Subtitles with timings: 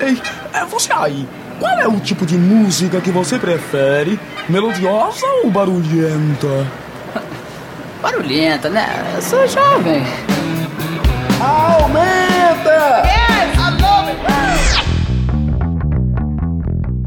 [0.00, 0.20] Ei,
[0.54, 1.28] é você aí,
[1.58, 4.18] qual é o tipo de música que você prefere?
[4.48, 6.66] Melodiosa ou barulhenta?
[8.00, 8.86] Barulhenta, né?
[9.14, 10.02] Eu sou jovem.
[11.38, 13.02] Aumenta!
[13.04, 13.30] Yes!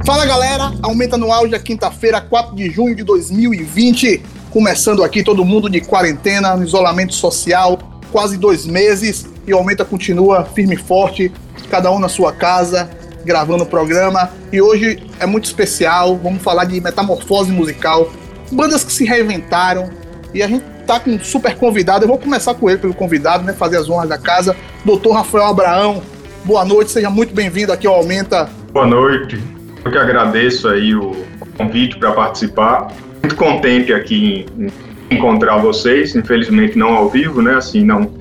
[0.05, 4.21] Fala galera, aumenta no auge da quinta-feira, 4 de junho de 2020.
[4.51, 7.79] Começando aqui, todo mundo de quarentena, no isolamento social,
[8.11, 9.25] quase dois meses.
[9.47, 11.31] E Aumenta continua firme e forte,
[11.69, 12.89] cada um na sua casa,
[13.25, 14.29] gravando o programa.
[14.51, 18.11] E hoje é muito especial, vamos falar de metamorfose musical,
[18.51, 19.89] bandas que se reinventaram.
[20.33, 22.03] E a gente tá com um super convidado.
[22.03, 23.53] Eu vou começar com ele, pelo convidado, né?
[23.53, 24.55] Fazer as honras da casa.
[24.83, 26.01] Doutor Rafael Abraão,
[26.43, 28.49] boa noite, seja muito bem-vindo aqui ao Aumenta.
[28.71, 29.41] Boa noite.
[29.85, 31.25] Eu que agradeço aí o
[31.57, 32.91] convite para participar.
[33.21, 34.71] Muito contente aqui em,
[35.15, 37.55] encontrar vocês, infelizmente não ao vivo, né?
[37.55, 38.11] Assim, não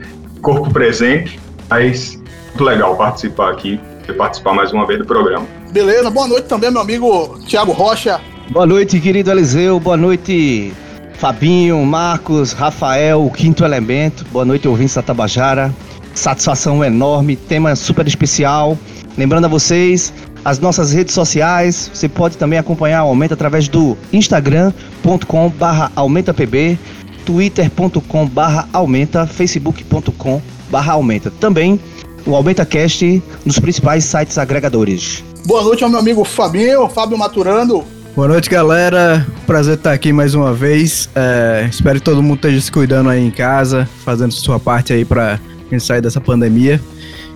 [0.40, 2.21] corpo presente, mas
[2.52, 5.46] muito legal participar aqui e participar mais uma vez do programa.
[5.70, 8.20] Beleza, boa noite também, meu amigo Tiago Rocha.
[8.50, 9.80] Boa noite, querido Eliseu.
[9.80, 10.72] Boa noite,
[11.14, 14.24] Fabinho, Marcos, Rafael, o quinto elemento.
[14.30, 15.72] Boa noite, ouvintes da Tabajara.
[16.14, 18.76] Satisfação enorme, tema super especial.
[19.16, 20.12] Lembrando a vocês,
[20.44, 26.78] as nossas redes sociais, você pode também acompanhar o Aumenta através do instagram.com barra aumentapb,
[27.24, 31.30] twitter.com barra aumenta, facebook.com barra aumenta.
[31.30, 31.80] Também
[32.26, 35.24] o Aumenta Cast nos principais sites agregadores.
[35.44, 37.84] Boa noite ao meu amigo Fabinho, Fábio Maturando.
[38.14, 39.26] Boa noite, galera.
[39.46, 41.08] Prazer estar aqui mais uma vez.
[41.14, 45.04] É, espero que todo mundo esteja se cuidando aí em casa, fazendo sua parte aí
[45.04, 46.80] para gente sair dessa pandemia.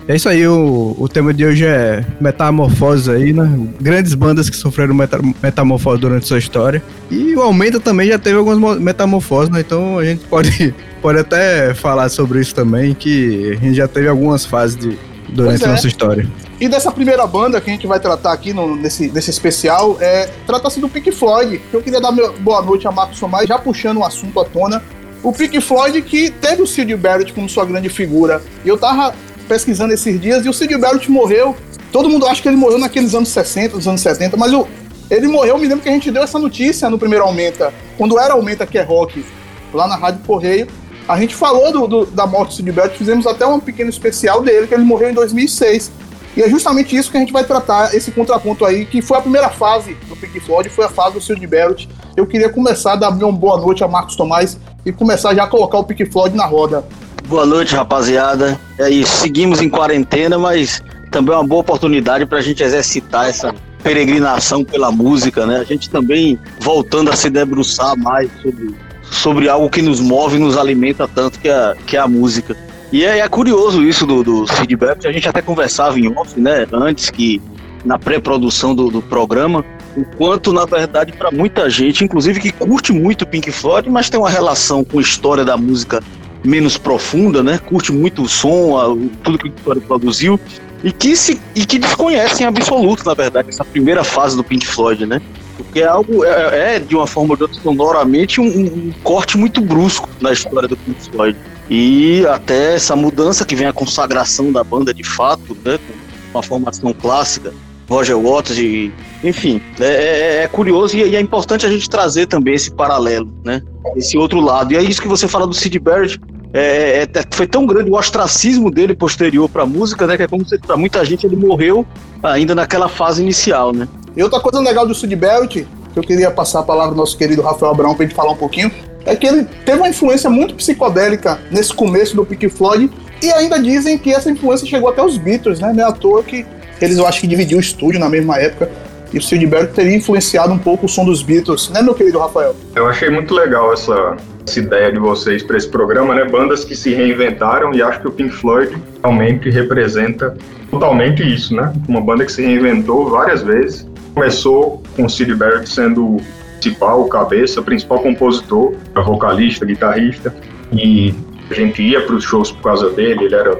[0.07, 3.59] É isso aí, o, o tema de hoje é metamorfose aí, né?
[3.81, 6.81] Grandes bandas que sofreram meta, metamorfose durante sua história.
[7.11, 9.59] E o Aumenta também já teve algumas metamorfoses, né?
[9.59, 14.07] Então a gente pode, pode até falar sobre isso também, que a gente já teve
[14.07, 14.97] algumas fases de,
[15.27, 15.67] durante é.
[15.67, 16.25] nossa história.
[16.59, 20.29] E dessa primeira banda que a gente vai tratar aqui no, nesse, nesse especial, é,
[20.45, 21.61] trata-se do Pink Floyd.
[21.73, 24.81] Eu queria dar boa noite a Marcos Somar, já puxando o assunto à tona.
[25.21, 28.41] O Pink Floyd que teve o Sid Barrett como sua grande figura.
[28.63, 29.13] E eu tava
[29.47, 31.55] pesquisando esses dias e o Sid Barrett morreu.
[31.91, 34.67] Todo mundo acha que ele morreu naqueles anos 60, dos anos 70, mas o,
[35.09, 38.33] ele morreu, me lembro que a gente deu essa notícia no primeiro Aumenta, quando era
[38.33, 39.25] Aumenta que é rock,
[39.73, 40.67] lá na Rádio Correio.
[41.07, 44.41] A gente falou do, do, da morte do Sid Barrett, fizemos até um pequeno especial
[44.41, 45.91] dele, que ele morreu em 2006.
[46.35, 49.21] E é justamente isso que a gente vai tratar, esse contraponto aí, que foi a
[49.21, 51.89] primeira fase do Pink Floyd, foi a fase do Sid Barrett.
[52.15, 55.47] Eu queria começar a dar uma boa noite a Marcos Tomás e começar já a
[55.47, 56.85] colocar o Pink Floyd na roda.
[57.27, 58.57] Boa noite, rapaziada.
[58.79, 63.27] É isso, seguimos em quarentena, mas também é uma boa oportunidade para a gente exercitar
[63.27, 65.57] essa peregrinação pela música, né?
[65.57, 70.55] A gente também voltando a se debruçar mais sobre, sobre algo que nos move, nos
[70.55, 72.55] alimenta tanto, que é, que é a música.
[72.93, 74.45] E é, é curioso isso do, do
[74.77, 76.65] Barrett, a gente até conversava em off, né?
[76.71, 77.41] Antes que
[77.83, 79.65] na pré-produção do, do programa,
[79.97, 84.17] o quanto, na verdade, para muita gente, inclusive que curte muito Pink Floyd, mas tem
[84.17, 86.01] uma relação com a história da música
[86.43, 87.57] menos profunda, né?
[87.57, 88.85] Curte muito o som, a,
[89.23, 90.39] tudo que o produziu
[90.83, 94.65] e que se e que desconhece em absoluto, na verdade, essa primeira fase do Pink
[94.65, 95.21] Floyd, né?
[95.57, 99.37] Porque é algo é, é de uma forma ou de outra sonoramente um, um, corte
[99.37, 101.37] muito brusco na história do Pink Floyd.
[101.69, 105.77] E até essa mudança que vem a consagração da banda de fato, né?
[105.77, 107.53] Com uma formação clássica,
[107.89, 108.93] Roger Waters e
[109.23, 113.33] enfim, é, é, é curioso e, e é importante a gente trazer também esse paralelo,
[113.43, 113.63] né?
[113.97, 114.73] Esse outro lado.
[114.73, 116.19] E é isso que você fala do Sid Barrett,
[116.53, 120.15] é, é, é, foi tão grande o ostracismo dele posterior para a música, né?
[120.15, 121.85] Que é como se para muita gente ele morreu
[122.23, 123.87] ainda naquela fase inicial, né?
[124.15, 127.17] E outra coisa legal do Sid Barrett, que eu queria passar a palavra ao nosso
[127.17, 128.71] querido Rafael Abraão para ele falar um pouquinho,
[129.05, 132.89] é que ele teve uma influência muito psicodélica nesse começo do Pink Floyd
[133.21, 135.73] e ainda dizem que essa influência chegou até os Beatles, né?
[135.73, 136.45] Não é à toa que
[136.81, 138.69] eles, eu acho que dividiu o estúdio na mesma época.
[139.13, 142.55] E o Barrett teria influenciado um pouco o som dos Beatles, né, meu querido Rafael?
[142.75, 146.25] Eu achei muito legal essa, essa ideia de vocês para esse programa, né?
[146.25, 150.35] Bandas que se reinventaram e acho que o Pink Floyd realmente representa
[150.69, 151.73] totalmente isso, né?
[151.87, 153.87] Uma banda que se reinventou várias vezes.
[154.13, 156.21] Começou com o Sid Barrett sendo o
[156.59, 160.35] principal, cabeça, principal compositor, vocalista, guitarrista,
[160.73, 161.13] e
[161.49, 163.57] a gente ia para os shows por causa dele, ele era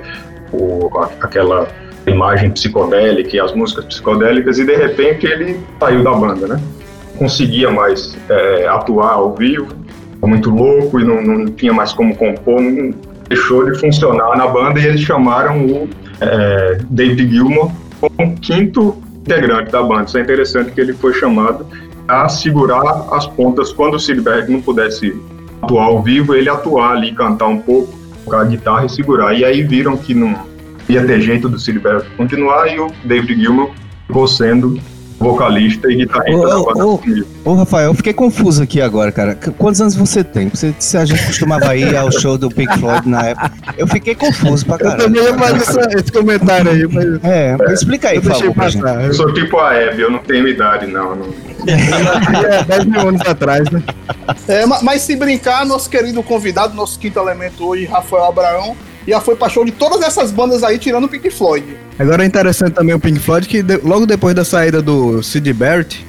[0.52, 0.90] o,
[1.22, 1.68] aquela
[2.10, 6.62] imagem psicodélica e as músicas psicodélicas, e de repente ele saiu da banda, né?
[7.18, 9.68] Conseguia mais é, atuar ao vivo,
[10.22, 12.94] muito louco e não, não tinha mais como compor, não
[13.28, 15.90] deixou de funcionar na banda e eles chamaram o
[16.22, 20.06] é, David Gilmour como quinto integrante da banda.
[20.06, 21.66] Isso é interessante que ele foi chamado
[22.08, 25.16] a segurar as pontas quando o Silberg não pudesse
[25.62, 27.94] atuar ao vivo, ele atuar ali, cantar um pouco,
[28.24, 29.34] tocar a guitarra e segurar.
[29.34, 30.36] E aí viram que não
[30.90, 33.72] ia ter jeito do Barrett continuar e o David Gilmour
[34.08, 34.80] ficou sendo
[35.20, 37.02] vocalista e guitarrista Ô, da ô,
[37.44, 37.54] ô.
[37.56, 39.34] Rafael, eu fiquei confuso aqui agora, cara.
[39.34, 40.48] Qu- Quantos anos você tem?
[40.48, 43.52] Você que a gente costumava ir ao show do Pink Floyd na época.
[43.80, 45.04] Eu fiquei confuso pra Eu caralho.
[45.06, 48.70] também ia fazer essa- esse comentário aí, mas É, explica aí, eu por favor, pra
[48.70, 48.84] gente.
[48.84, 49.04] passar.
[49.06, 51.16] Eu sou tipo a Hebe, eu não tenho idade, não.
[51.16, 51.26] não.
[51.68, 53.82] É, 10 mil anos atrás, né?
[54.48, 58.76] É, ma- mas se brincar, nosso querido convidado, nosso quinto elemento hoje, Rafael Abraão,
[59.08, 61.66] já foi pra show de todas essas bandas aí, tirando o Pink Floyd.
[61.98, 65.52] Agora é interessante também o Pink Floyd que de- logo depois da saída do Sid
[65.54, 66.06] Barrett,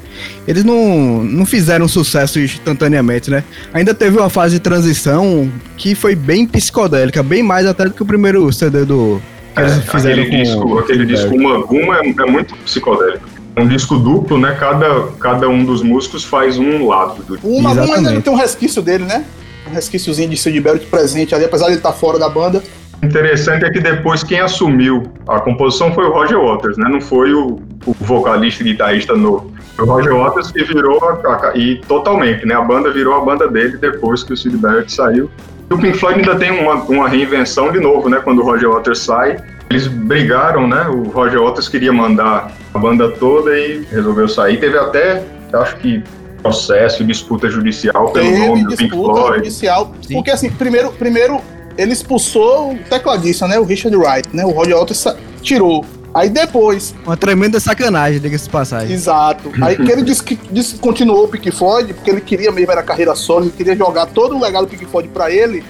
[0.47, 3.45] eles não, não fizeram sucesso instantaneamente, né?
[3.73, 8.03] Ainda teve uma fase de transição que foi bem psicodélica, bem mais até do que
[8.03, 9.21] o primeiro CD do
[9.55, 11.35] que eles fizeram É, aquele com disco, o aquele disco.
[11.35, 13.27] Uma Guma é, é muito psicodélico.
[13.57, 14.57] É um disco duplo, né?
[14.59, 18.81] Cada, cada um dos músicos faz um lado do O Maguma ainda tem um resquício
[18.83, 19.25] dele, né?
[19.69, 22.63] Um resquíciozinho de Sid Barrett presente ali, apesar de ele estar fora da banda.
[23.03, 26.89] Interessante é que depois quem assumiu a composição foi o Roger Waters, né?
[26.91, 29.53] Não foi o, o vocalista e guitarrista novo.
[29.77, 32.55] Foi o Roger Waters que virou a, a- e totalmente, né?
[32.55, 35.31] A banda virou a banda dele depois que o Sid Barrett saiu.
[35.71, 38.21] E o Pink Floyd ainda tem uma, uma reinvenção de novo, né?
[38.25, 39.37] Quando o Roger Waters sai,
[39.71, 40.87] eles brigaram, né?
[40.89, 44.59] O Roger Waters queria mandar a banda toda e resolveu sair.
[44.59, 45.23] Teve até,
[45.53, 46.03] acho que
[46.43, 49.37] processo, disputa judicial pelo Teve nome do Pink disputa Floyd.
[49.39, 49.95] judicial.
[50.13, 51.41] Porque assim, primeiro, primeiro
[51.79, 53.59] ele expulsou o tecladista, né?
[53.59, 54.45] O Richard Wright, né?
[54.45, 55.85] O Roger Waters sa- tirou.
[56.13, 58.93] Aí depois, Uma tremenda sacanagem, diga-se de passagem.
[58.95, 59.53] exato.
[59.63, 63.15] Aí que ele disse que descontinuou o Pink Floyd, porque ele queria mesmo era carreira
[63.15, 65.63] solo, ele queria jogar todo o legado do Pink Floyd pra ele.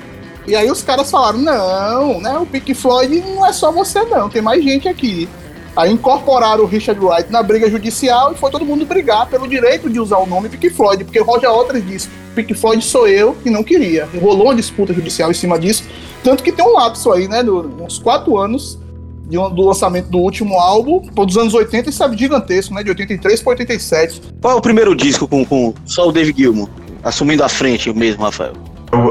[0.46, 2.38] E aí os caras falaram: não, né?
[2.38, 5.28] O Pink Floyd não é só você, não, tem mais gente aqui.
[5.78, 9.88] Aí incorporaram o Richard Wright na briga judicial e foi todo mundo brigar pelo direito
[9.88, 13.32] de usar o nome Pink Floyd, porque o Roger Waters disse: Pink Floyd sou eu
[13.34, 14.08] que não queria.
[14.20, 15.84] Rolou uma disputa judicial em cima disso,
[16.24, 17.44] tanto que tem um lapso aí, né?
[17.44, 18.76] do- uns quatro anos
[19.28, 22.82] de um- do lançamento do último álbum, dos anos 80, e sabe, gigantesco, né?
[22.82, 24.20] De 83 para 87.
[24.40, 26.68] Qual é o primeiro disco com, com só o David Gilmour?
[27.04, 28.54] Assumindo a frente mesmo, Rafael.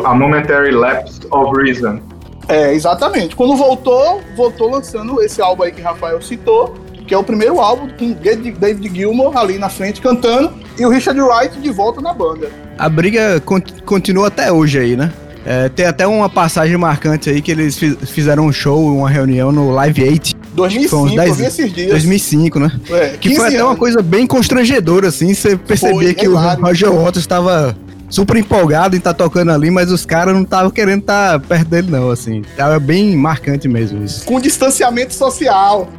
[0.03, 2.01] A Momentary Lapse of Reason.
[2.49, 3.35] É, exatamente.
[3.35, 6.75] Quando voltou, voltou lançando esse álbum aí que Rafael citou,
[7.07, 11.19] que é o primeiro álbum com David Gilmour ali na frente cantando e o Richard
[11.19, 12.49] Wright de volta na banda.
[12.77, 15.11] A briga con- continua até hoje aí, né?
[15.45, 19.49] É, tem até uma passagem marcante aí que eles fi- fizeram um show, uma reunião
[19.51, 21.89] no Live 8, 2005, Foi uns eu 10 vi esses dias.
[21.91, 22.71] 2005, né?
[22.89, 23.79] É, Que 15 foi até uma anos.
[23.79, 25.33] coisa bem constrangedora, assim.
[25.33, 26.61] Você percebia Foi, que hilário.
[26.61, 27.73] o Roger Waters estava
[28.09, 31.91] super empolgado em estar tocando ali, mas os caras não estavam querendo estar perto dele,
[31.91, 32.41] não, assim.
[32.55, 34.25] Tava bem marcante mesmo isso.
[34.25, 35.89] Com distanciamento social.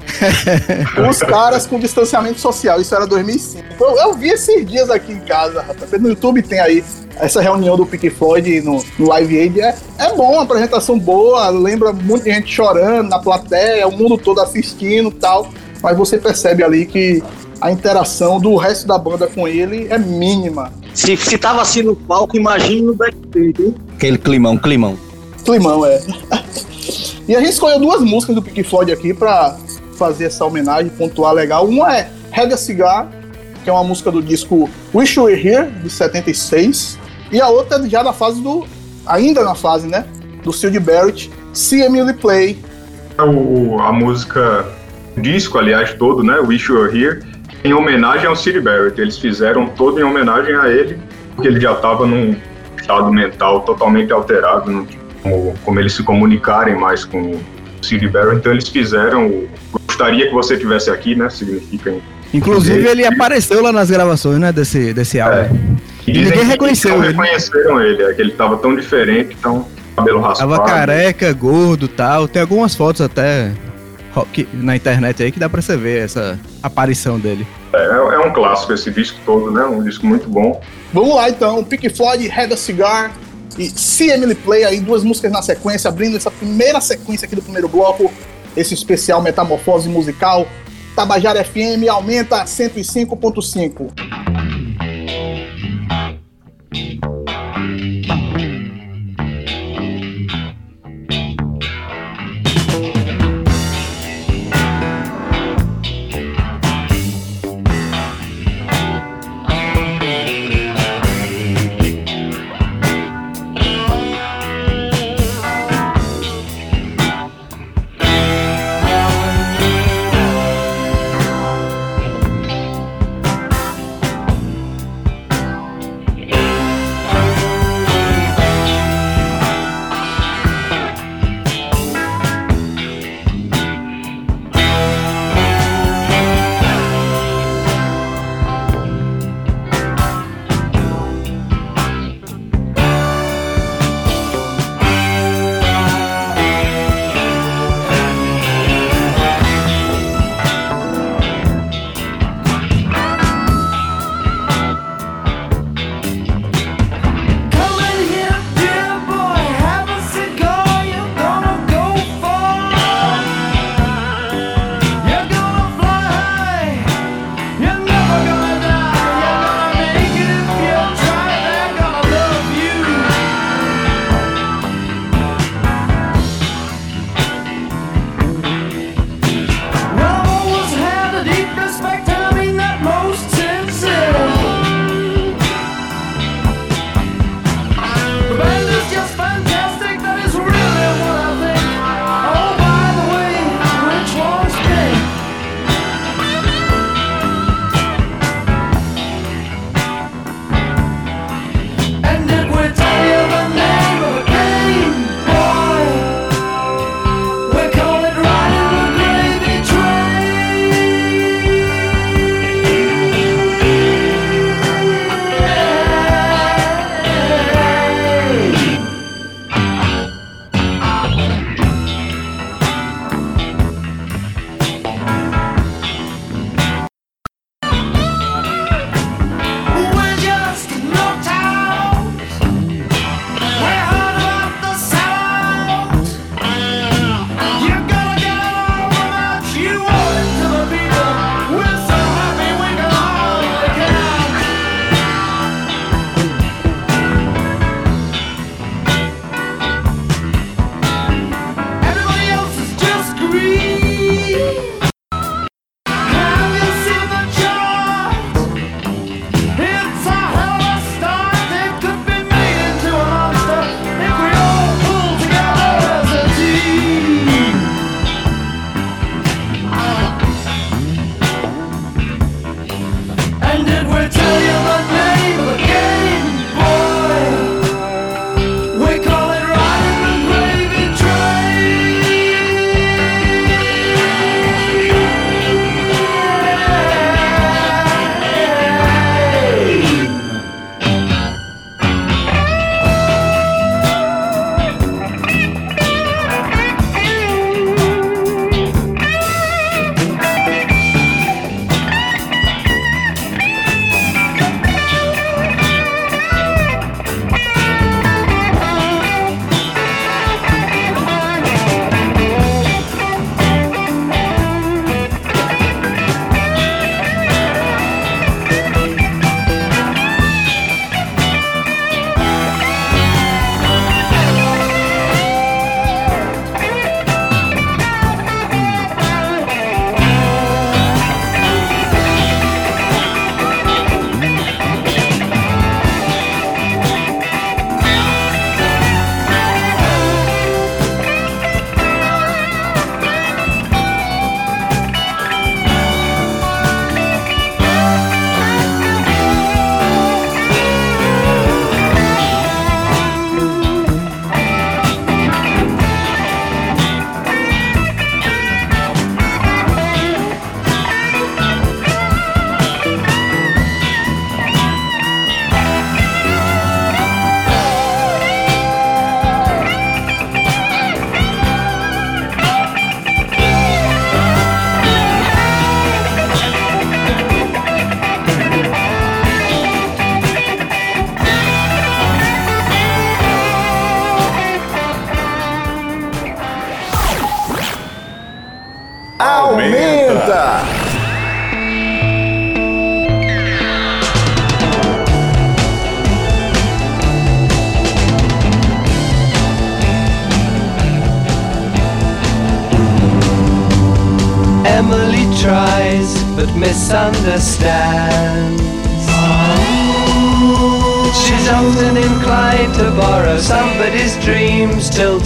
[1.08, 2.80] Os caras com distanciamento social.
[2.80, 3.64] Isso era 2005.
[3.80, 5.90] Eu, eu vi esses dias aqui em casa, rapaz.
[6.00, 6.82] No YouTube tem aí
[7.16, 9.60] essa reunião do Pink Floyd no, no Live Aid.
[9.60, 11.48] É, é bom, a apresentação boa.
[11.50, 15.48] Lembra muita gente chorando na plateia, o mundo todo assistindo e tal.
[15.82, 17.22] Mas você percebe ali que
[17.60, 20.72] a interação do resto da banda com ele é mínima.
[20.94, 23.74] Se, se tava assim no palco, imagine no backstage, hein?
[23.94, 24.98] Aquele climão, climão.
[25.44, 26.00] Climão, é.
[27.26, 29.56] e a gente escolheu duas músicas do Pink Floyd aqui pra
[29.96, 31.66] fazer essa homenagem, pontuar legal.
[31.66, 33.08] Uma é Head a Cigar,
[33.64, 36.98] que é uma música do disco Wish You Were Here, de 76.
[37.32, 38.66] E a outra é já na fase do.
[39.06, 40.04] Ainda na fase, né?
[40.42, 42.58] Do Sid Barrett, See Emily Play.
[43.18, 44.66] O, o- a música,
[45.20, 46.38] disco, aliás, todo, né?
[46.38, 47.20] Wish You Were Here,
[47.64, 49.00] em homenagem ao Sid Barrett.
[49.00, 50.98] Eles fizeram todo em homenagem a ele,
[51.34, 52.34] porque ele já estava num
[52.78, 57.40] estado mental totalmente alterado, não tinha como, como eles se comunicarem mais com o
[57.82, 58.36] Sid Barrett.
[58.36, 59.48] Então eles fizeram o
[59.86, 61.28] Gostaria que você tivesse aqui, né?
[61.28, 61.92] Significa
[62.32, 65.76] Inclusive, ele apareceu lá nas gravações, né, desse, desse álbum.
[66.06, 67.08] E E dizem ninguém reconheceu não ele.
[67.08, 69.66] reconheceram ele, é que ele tava tão diferente, tão
[69.96, 70.50] cabelo raspado.
[70.52, 72.28] Tava careca, gordo e tal.
[72.28, 73.50] Tem algumas fotos até
[74.26, 77.46] que- na internet aí que dá pra você ver essa aparição dele.
[77.72, 79.64] É, é um clássico esse disco todo, né?
[79.64, 80.60] Um disco muito bom.
[80.92, 83.12] Vamos lá então, Pink Floyd, Head a Cigar
[83.58, 87.42] e See Emily Play, aí duas músicas na sequência, abrindo essa primeira sequência aqui do
[87.42, 88.10] primeiro bloco,
[88.56, 90.46] esse especial Metamorfose Musical.
[90.96, 93.92] Tabajara FM aumenta a 105.5.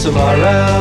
[0.02, 0.71] tomorrow.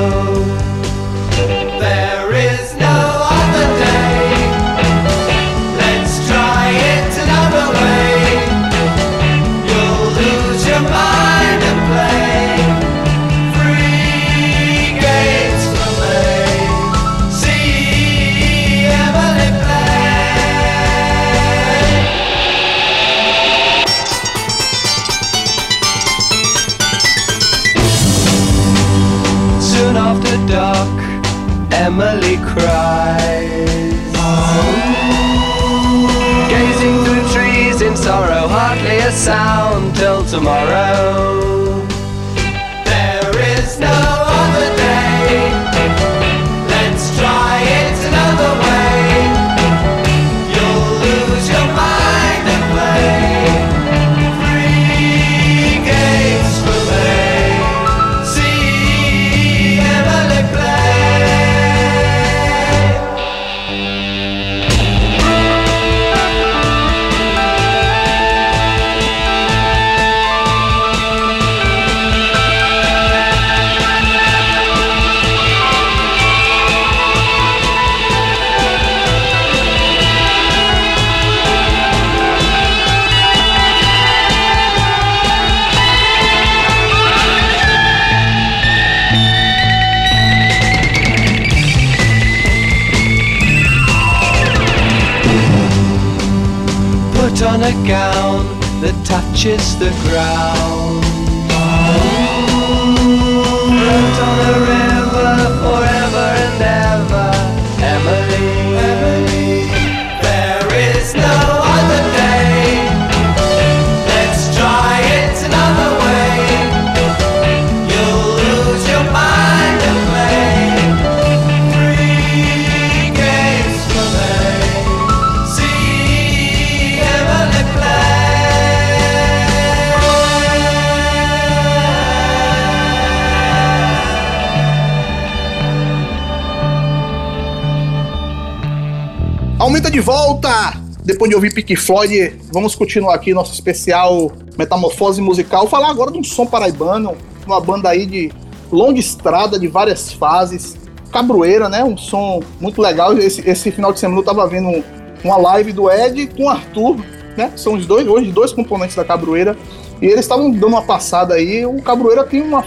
[141.32, 145.66] De ouvir Pink Floyd, vamos continuar aqui nosso especial Metamorfose Musical.
[145.66, 147.16] Falar agora de um som paraibano,
[147.48, 148.30] uma banda aí de
[148.70, 150.76] longa estrada, de várias fases.
[151.10, 151.86] Cabroeira, né?
[151.86, 153.18] Um som muito legal.
[153.18, 154.84] Esse, esse final de semana eu tava vendo um-
[155.24, 156.98] uma live do Ed com o Arthur,
[157.38, 157.54] né?
[157.56, 159.56] São os dois, hoje, dois componentes da Cabroeira.
[160.02, 161.66] E eles estavam dando uma passada aí.
[161.66, 162.66] O Cabroeira tem uma.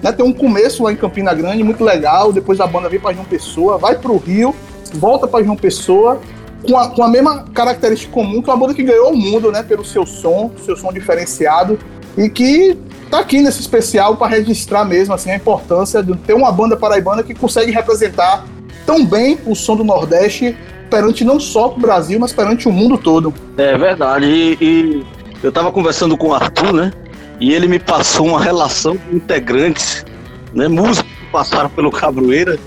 [0.00, 2.32] Né, tem um começo lá em Campina Grande, muito legal.
[2.32, 4.54] Depois a banda vem para João Pessoa, vai pro Rio,
[4.94, 6.20] volta para João Pessoa,
[6.66, 9.62] com a, com a mesma característica comum que uma banda que ganhou o mundo, né?
[9.62, 11.78] Pelo seu som, seu som diferenciado.
[12.16, 12.76] E que
[13.10, 17.22] tá aqui nesse especial para registrar mesmo assim, a importância de ter uma banda paraibana
[17.22, 18.44] que consegue representar
[18.86, 20.56] tão bem o som do Nordeste
[20.90, 23.34] perante não só o Brasil, mas perante o mundo todo.
[23.56, 24.26] É verdade.
[24.26, 25.06] E, e
[25.42, 26.92] eu tava conversando com o Arthur, né?
[27.40, 30.04] E ele me passou uma relação com integrantes,
[30.52, 30.68] né?
[30.68, 32.58] Músicos que passaram pelo Cabroeira.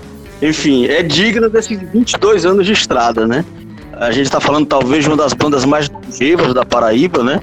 [0.42, 3.44] Enfim, é digna desses 22 anos de estrada, né?
[4.00, 7.40] A gente tá falando talvez de uma das bandas mais longevas da Paraíba, né?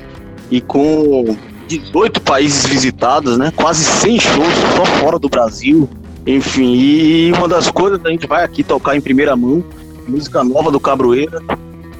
[0.50, 1.36] E com
[1.68, 3.52] 18 países visitados, né?
[3.56, 5.89] Quase 100 shows só fora do Brasil.
[6.26, 9.63] Enfim, e uma das coisas a gente vai aqui tocar em primeira mão,
[10.08, 11.39] música nova do Cabroeira,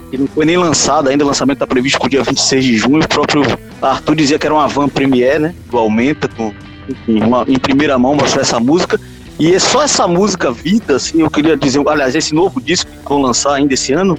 [0.10, 2.78] que não foi nem lançada ainda, o lançamento está previsto para o dia 26 de
[2.78, 3.04] junho.
[3.04, 3.44] O próprio
[3.82, 5.56] Arthur dizia que era uma van premiere, né?
[5.70, 6.54] Do Aumenta, com,
[6.90, 9.00] enfim, uma- em primeira mão mostrar essa música.
[9.38, 13.10] E é só essa música Vida, assim, eu queria dizer, aliás, esse novo disco que
[13.10, 14.18] vão lançar ainda esse ano,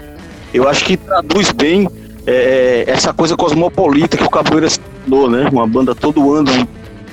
[0.56, 1.88] eu acho que traduz bem
[2.26, 5.48] é, essa coisa cosmopolita que o Cabroeira se tornou, né?
[5.52, 6.50] Uma banda todo ano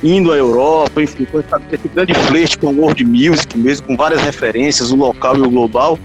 [0.04, 4.22] indo à Europa, enfim, com esse grande flerte com o world music mesmo, com várias
[4.22, 5.98] referências, o local e o global.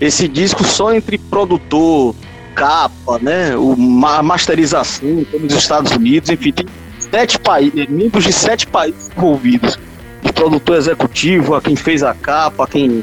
[0.00, 2.14] Esse disco só entre produtor,
[2.54, 3.56] capa, né?
[3.56, 6.66] O, ma- masterização, como nos Estados Unidos, enfim, tem
[6.98, 9.78] sete países, membros de sete países envolvidos.
[10.22, 13.02] De produtor executivo, a quem fez a capa, a quem,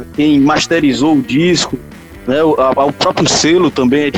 [0.00, 1.78] a quem masterizou o disco,
[2.28, 2.42] né?
[2.44, 4.12] O, a- o próprio selo também.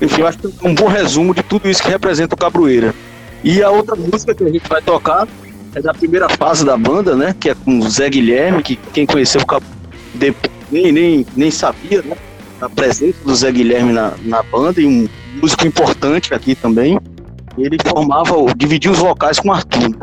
[0.00, 2.94] Enfim, eu acho que é um bom resumo de tudo isso que representa o Cabroeira.
[3.42, 5.26] E a outra música que a gente vai tocar
[5.74, 7.34] é da primeira fase da banda, né?
[7.38, 9.74] Que é com o Zé Guilherme, que quem conheceu o Cabroeira
[10.70, 12.16] nem, nem, nem sabia, né?
[12.60, 15.08] A presença do Zé Guilherme na, na banda e um
[15.40, 16.98] músico importante aqui também.
[17.58, 19.94] Ele formava, dividia os vocais com o Arthur.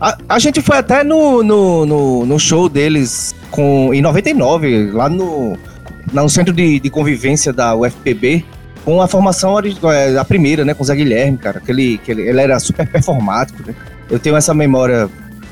[0.00, 5.08] A, a gente foi até no, no, no, no show deles com, em 99, lá
[5.08, 5.56] no.
[6.12, 8.44] No centro de, de convivência da UFPB,
[8.84, 12.10] com a formação é, a primeira, né, com o Zé Guilherme, cara, que ele, que
[12.10, 13.74] ele, ele era super performático, né?
[14.10, 15.08] Eu tenho essa memória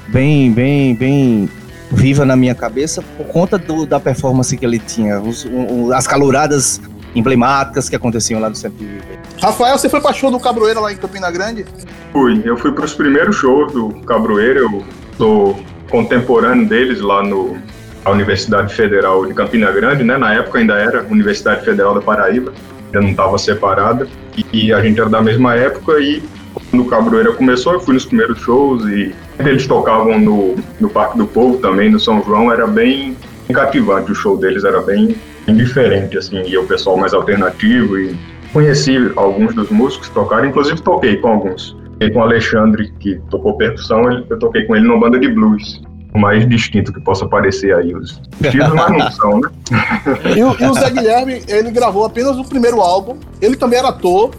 [0.08, 1.48] bem, bem, bem
[1.92, 6.06] viva na minha cabeça por conta do- da performance que ele tinha, os- um- as
[6.06, 6.80] caloradas
[7.14, 9.20] emblemáticas que aconteciam lá no centro de convivência.
[9.40, 11.64] Rafael, você foi pra show do Cabroeira lá em Campina Grande?
[12.12, 14.84] Fui, eu fui para os primeiros shows do Cabroeira, eu
[15.16, 17.56] sou contemporâneo deles lá no
[18.04, 20.16] a Universidade Federal de Campina Grande, né?
[20.16, 22.52] Na época ainda era Universidade Federal da Paraíba,
[22.86, 24.06] ainda não estava separada,
[24.52, 26.22] e a gente era da mesma época e
[26.70, 31.18] quando o Cabroeira começou, eu fui nos primeiros shows e eles tocavam no, no Parque
[31.18, 33.16] do Povo também, no São João, era bem
[33.52, 38.16] cativante, o show deles era bem, bem diferente, assim, e o pessoal mais alternativo e
[38.52, 41.76] conheci alguns dos músicos que tocaram, inclusive toquei com alguns.
[41.92, 45.82] Toquei com o Alexandre, que tocou percussão, eu toquei com ele numa banda de blues.
[46.12, 49.48] O mais distinto que possa parecer aí os estilos, mas não são, né?
[50.36, 53.16] E, o- e o Zé Guilherme, ele gravou apenas o primeiro álbum.
[53.40, 54.30] Ele também era ator.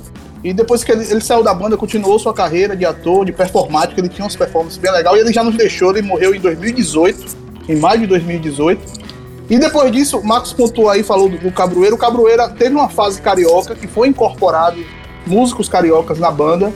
[0.44, 4.00] E depois que ele, ele saiu da banda, continuou sua carreira de ator, de performático.
[4.02, 5.16] Ele tinha umas performances bem legais.
[5.18, 7.26] E ele já nos deixou, ele morreu em 2018,
[7.70, 9.02] em maio de 2018.
[9.50, 11.48] E depois disso, o Marcos pontuou aí, falou do, do.
[11.50, 14.78] O Cabroeira teve uma fase carioca que foi incorporado
[15.28, 16.72] músicos cariocas na banda.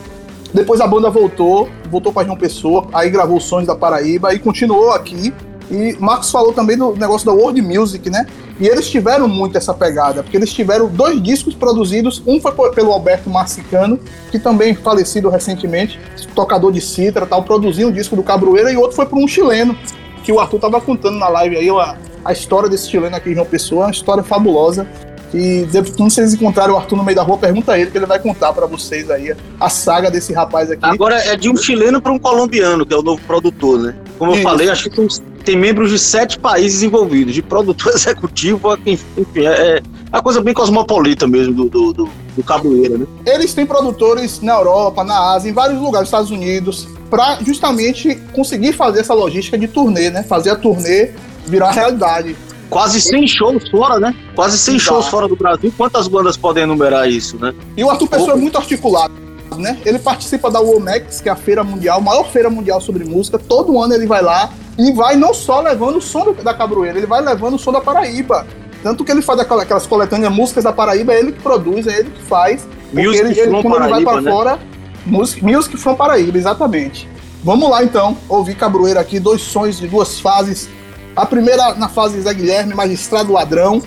[0.55, 4.91] Depois a banda voltou, voltou para João Pessoa, aí gravou Sons da Paraíba e continuou
[4.91, 5.33] aqui.
[5.69, 8.25] E Marcos falou também do negócio da World Music, né?
[8.57, 12.93] E eles tiveram muito essa pegada, porque eles tiveram dois discos produzidos, um foi pelo
[12.93, 13.99] Alberto Marcicano,
[14.31, 15.99] que também falecido recentemente,
[16.33, 19.77] tocador de citra, tal, produziu um disco do Cabroeira, e outro foi por um chileno,
[20.23, 23.33] que o Arthur tava contando na live aí, a, a história desse chileno aqui em
[23.33, 24.87] João Pessoa, é uma história fabulosa.
[25.33, 27.97] E depois, quando vocês encontrarem o Arthur no meio da rua, pergunta a ele, que
[27.97, 30.85] ele vai contar pra vocês aí a saga desse rapaz aqui.
[30.85, 33.95] Agora é de um chileno para um colombiano, que é o novo produtor, né?
[34.17, 34.43] Como eu Isso.
[34.43, 35.07] falei, acho que
[35.43, 40.21] tem, membros de sete países envolvidos, de produtor executivo, a quem- enfim, é, é uma
[40.23, 43.05] coisa bem cosmopolita mesmo do, do, do, do Cabroeira, né?
[43.25, 48.15] Eles têm produtores na Europa, na Ásia, em vários lugares, nos Estados Unidos, para justamente
[48.33, 50.23] conseguir fazer essa logística de turnê, né?
[50.23, 51.11] Fazer a turnê
[51.45, 52.35] virar realidade.
[52.69, 54.15] Quase 100 shows fora, né?
[54.35, 54.89] Quase 100 Exato.
[54.89, 55.71] shows fora do Brasil.
[55.77, 57.53] Quantas bandas podem enumerar isso, né?
[57.77, 59.13] E o Arthur Pessoa é muito articulado,
[59.57, 59.77] né?
[59.85, 63.37] Ele participa da WOMEX, que é a feira mundial, a maior feira mundial sobre música.
[63.39, 67.07] Todo ano ele vai lá e vai não só levando o som da Cabroeira, ele
[67.07, 68.45] vai levando o som da Paraíba.
[68.83, 71.99] Tanto que ele faz aquela- aquelas coletâneas músicas da Paraíba, é ele que produz, é
[71.99, 72.67] ele que faz.
[72.93, 74.31] Music ele, ele, quando ele vai Paraíba, né?
[74.31, 74.59] fora,
[75.05, 77.07] music, music from Paraíba, exatamente.
[77.43, 80.67] Vamos lá então, ouvir Cabroeira aqui, dois sons de duas fases.
[81.15, 83.81] A primeira na fase Zé Guilherme, Magistrado Ladrão,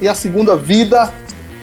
[0.00, 1.12] e a segunda Vida,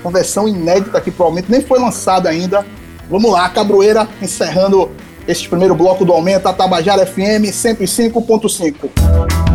[0.01, 2.65] uma versão inédita que provavelmente nem foi lançada ainda.
[3.09, 4.89] Vamos lá, Cabroeira, encerrando
[5.27, 9.48] este primeiro bloco do Aumenta, Tabajara FM 105.5.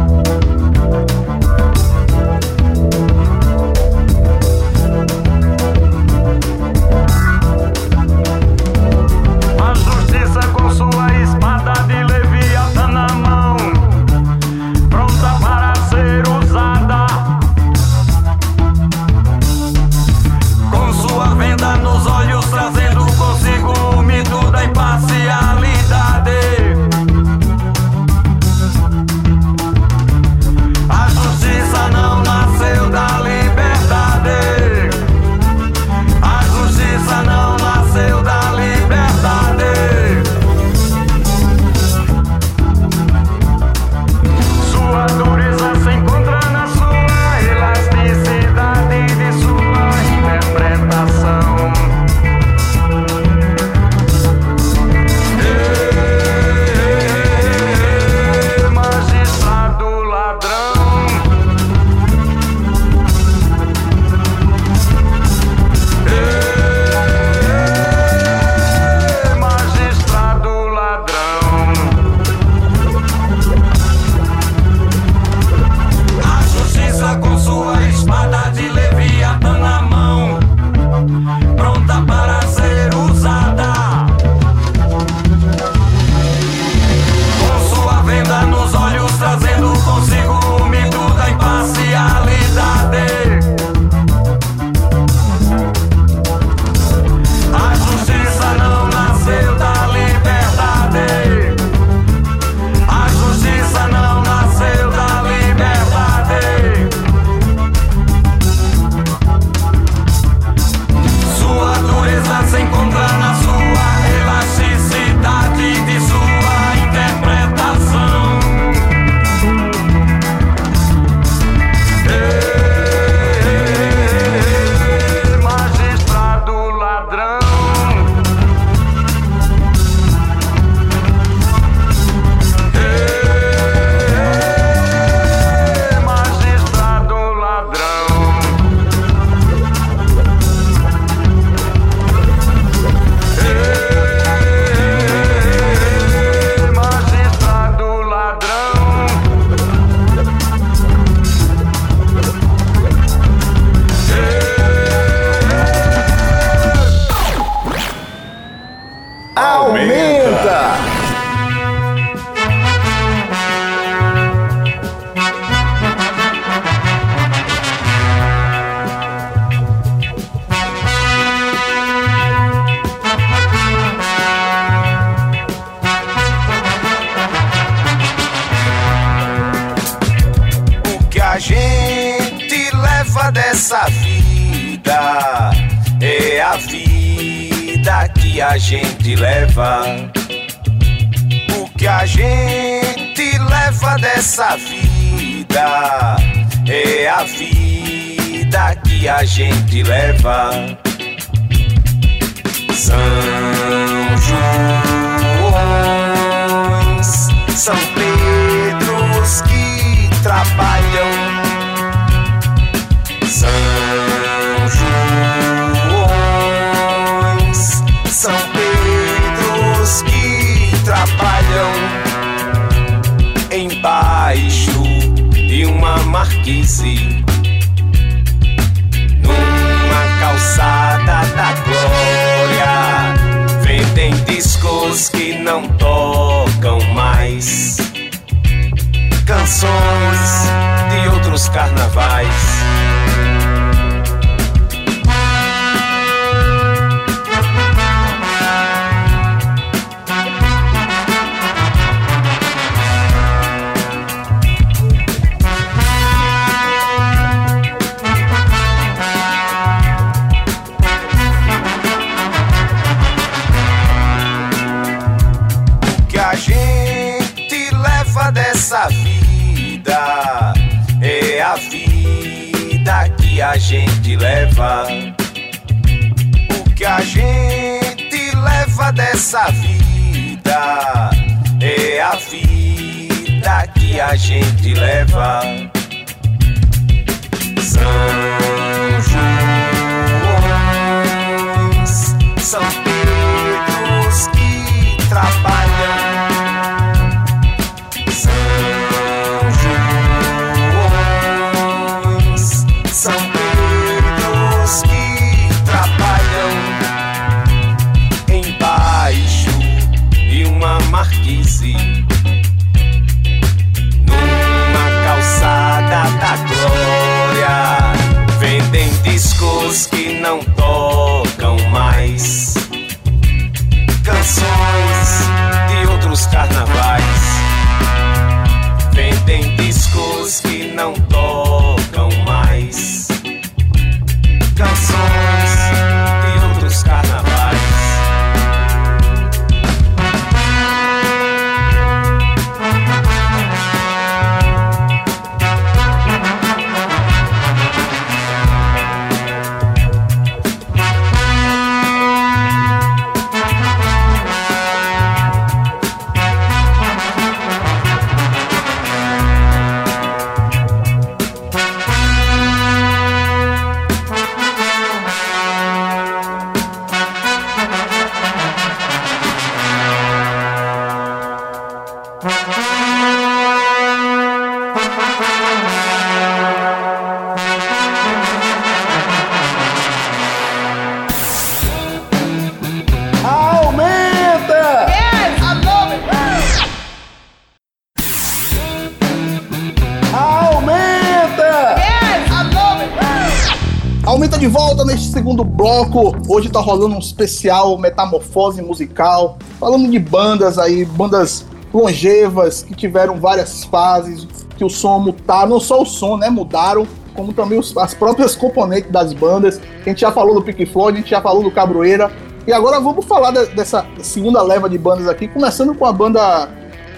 [396.27, 403.21] Hoje tá rolando um especial metamorfose musical, falando de bandas aí, bandas longevas que tiveram
[403.21, 407.77] várias fases, que o som mudar, não só o som, né, mudaram, como também os-
[407.77, 409.61] as próprias componentes das bandas.
[409.85, 412.11] A gente já falou do Pink Floyd, a gente já falou do Cabroeira.
[412.47, 416.49] E agora vamos falar de- dessa segunda leva de bandas aqui, começando com a banda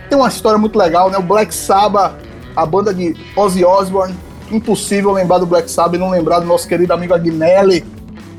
[0.08, 1.18] tem uma história muito legal, né?
[1.18, 2.14] O Black Sabbath,
[2.54, 4.14] a banda de Ozzy Osbourne.
[4.52, 7.84] Impossível lembrar do Black Sabbath e não lembrar do nosso querido amigo Agnelli,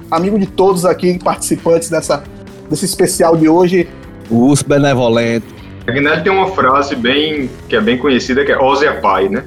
[0.10, 2.24] amigo de todos aqui participantes dessa,
[2.70, 3.88] desse especial de hoje.
[4.30, 5.46] Urso benevolente.
[5.88, 9.30] A Guinness tem uma frase bem que é bem conhecida que é Ozzy é pai,
[9.30, 9.46] né?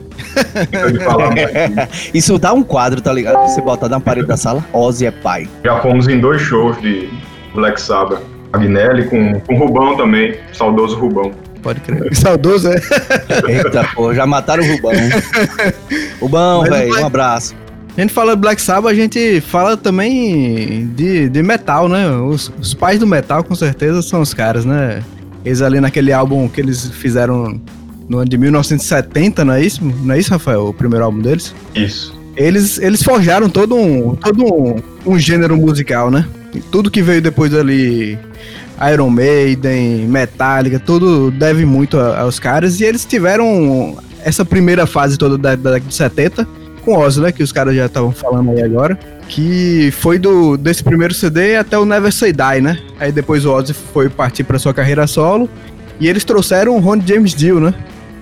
[0.63, 2.11] Então, mais.
[2.15, 3.47] Isso dá um quadro, tá ligado?
[3.47, 5.47] Você bota na parede da sala, Ozzy é pai.
[5.63, 7.11] Já fomos em dois shows de
[7.55, 8.23] Black Sabbath.
[8.53, 11.31] Agnelli com, com Rubão também, saudoso Rubão.
[11.63, 12.09] Pode crer.
[12.17, 12.81] Saudoso, é?
[13.49, 14.93] Eita, pô, já mataram o Rubão.
[16.21, 17.55] Rubão, o velho, um abraço.
[17.97, 22.09] A gente fala de Black Sabbath, a gente fala também de, de metal, né?
[22.09, 25.03] Os, os pais do metal, com certeza, são os caras, né?
[25.45, 27.61] Eles ali naquele álbum que eles fizeram
[28.09, 29.85] no ano de 1970, não é isso?
[29.85, 30.67] Não é isso, Rafael?
[30.69, 31.55] O primeiro álbum deles?
[31.75, 32.15] Isso.
[32.37, 36.27] Eles, eles forjaram todo um, todo um, um gênero musical, né?
[36.55, 38.19] E tudo que veio depois ali,
[38.93, 42.81] Iron Maiden, Metallica, tudo deve muito a- aos caras.
[42.81, 46.49] E eles tiveram essa primeira fase toda da da década de 70
[46.81, 47.33] com Ozzy, né?
[47.33, 48.99] Que os caras já estavam falando aí agora.
[49.29, 52.79] que foi do desse primeiro CD até o Never Say Die, né?
[52.99, 55.49] Aí depois o Ozzy foi partir para sua carreira solo
[56.01, 57.75] e eles trouxeram o Ron James Dio, né?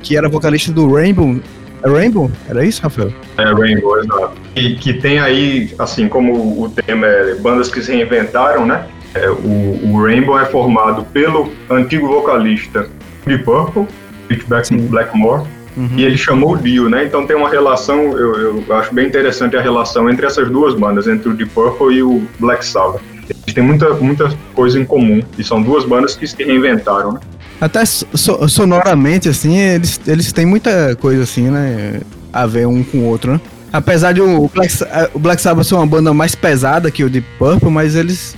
[0.02, 1.40] Que era vocalista do Rainbow.
[1.84, 2.30] É Rainbow?
[2.48, 3.12] Era isso, Rafael?
[3.38, 4.32] É, Rainbow, exato.
[4.56, 8.84] E que tem aí, assim, como o tema é bandas que se reinventaram, né?
[9.14, 12.88] É, o, o, Rainbow é formado pelo antigo vocalista
[13.26, 13.86] de Purple,
[14.28, 14.44] Rich
[14.90, 15.44] Blackmore,
[15.78, 15.90] uhum.
[15.96, 17.04] e ele chamou o Dio, né?
[17.04, 21.06] Então tem uma relação, eu, eu, acho bem interessante a relação entre essas duas bandas,
[21.06, 23.00] entre o Deep Purple e o Black Sabbath.
[23.28, 27.20] Eles têm muita, muita coisa em comum, e são duas bandas que se reinventaram, né?
[27.60, 32.00] Até so, sonoramente, assim, eles, eles têm muita coisa assim, né?
[32.32, 33.40] A ver um com o outro, né?
[33.72, 34.72] Apesar de o Black,
[35.12, 38.34] o Black Sabbath ser uma banda mais pesada que o Deep Purple, mas eles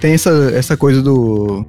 [0.00, 1.64] têm essa, essa coisa do.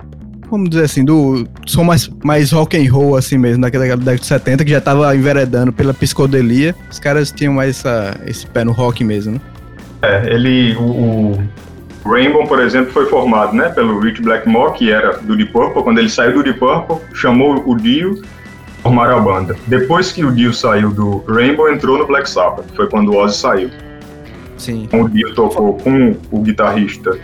[0.54, 4.24] Vamos dizer assim, do som mais, mais rock and roll, assim mesmo, daquela década de
[4.24, 6.76] 70, que já tava enveredando pela psicodelia.
[6.92, 9.42] Os caras tinham mais essa, esse pé no rock mesmo, né?
[10.04, 10.76] É, ele.
[10.76, 11.40] O,
[12.06, 15.82] o Rainbow, por exemplo, foi formado né, pelo Rich Blackmore, que era do Deep Purple.
[15.82, 18.22] Quando ele saiu do Deep Purple, chamou o Dio,
[18.84, 19.56] formaram a banda.
[19.66, 22.66] Depois que o Dio saiu do Rainbow, entrou no Black Sabbath.
[22.76, 23.72] Foi quando o Ozzy saiu.
[24.56, 24.88] Sim.
[24.94, 27.18] O Dio tocou com o guitarrista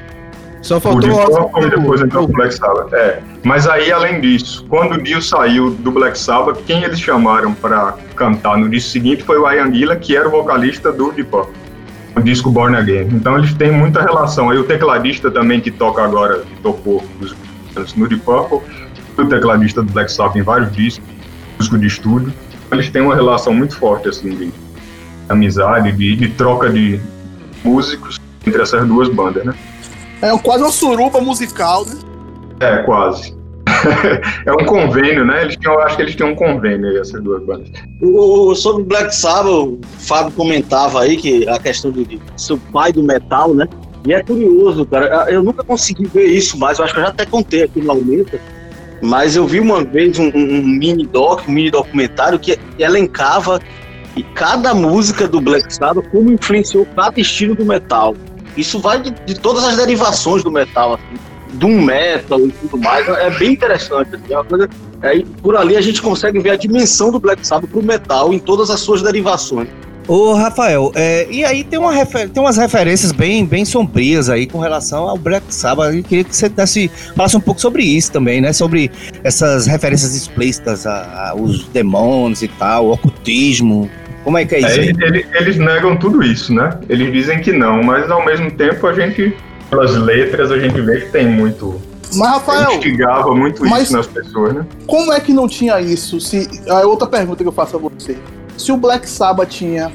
[0.62, 2.94] só faltou o Deep Purple e depois entrou pro Black Sabbath.
[2.94, 3.22] É.
[3.44, 7.96] Mas aí, além disso, quando o Dio saiu do Black Sabbath, quem eles chamaram para
[8.16, 11.70] cantar no disco seguinte foi o Ian Gillan, que era o vocalista do Deep Purple
[12.16, 13.10] o disco Born Again.
[13.14, 14.50] Então eles têm muita relação.
[14.50, 17.04] Aí o tecladista também que toca agora, que tocou
[17.96, 18.60] no Deep Purple,
[19.18, 21.08] o tecladista do Black Sabbath em vários discos,
[21.58, 22.34] disco de estúdio.
[22.72, 24.52] Eles têm uma relação muito forte assim de
[25.28, 27.00] amizade, de, de troca de
[27.64, 29.54] músicos entre essas duas bandas, né?
[30.22, 31.96] É quase uma suruba musical, né?
[32.60, 33.38] É, quase.
[34.46, 35.44] é um convênio, né?
[35.44, 37.70] Eles tinham, eu acho que eles tinham um convênio aí, essas duas bandas.
[38.02, 42.58] O, sobre Black Sabbath, o Fábio comentava aí que a questão de, de ser o
[42.58, 43.68] pai do metal, né?
[44.06, 45.28] E é curioso, cara.
[45.30, 47.92] Eu nunca consegui ver isso, mas eu acho que eu já até contei aqui no
[47.92, 48.40] Aumenta.
[49.02, 53.60] Mas eu vi uma vez um, um mini doc, um mini documentário que elencava
[54.34, 58.14] cada música do Black Sabbath como influenciou cada estilo do metal.
[58.58, 61.20] Isso vai de, de todas as derivações do metal, assim
[61.54, 64.16] doom metal e tudo mais, é bem interessante.
[64.16, 64.70] Assim, é coisa,
[65.02, 68.40] é, por ali a gente consegue ver a dimensão do Black Sabbath pro metal em
[68.40, 69.68] todas as suas derivações.
[70.08, 74.48] Ô, Rafael, é, e aí tem, uma refer tem umas referências bem, bem sombrias aí
[74.48, 75.94] com relação ao Black Sabbath.
[75.94, 78.52] Eu queria que você desse, falasse um pouco sobre isso também, né?
[78.52, 78.90] Sobre
[79.24, 83.88] essas referências explícitas aos demônios e tal, o ocultismo.
[84.24, 84.80] Como é que é isso?
[84.80, 86.80] É, ele, eles negam tudo isso, né?
[86.90, 89.36] Eles dizem que não, mas ao mesmo tempo a gente
[89.70, 91.80] pelas letras, a gente vê que tem muito.
[92.16, 92.72] Mas, Rafael.
[92.74, 94.66] Instigava muito isso nas pessoas, né?
[94.88, 96.20] Como é que não tinha isso?
[96.20, 98.18] Se, é outra pergunta que eu faço a você.
[98.58, 99.92] Se o Black Sabbath tinha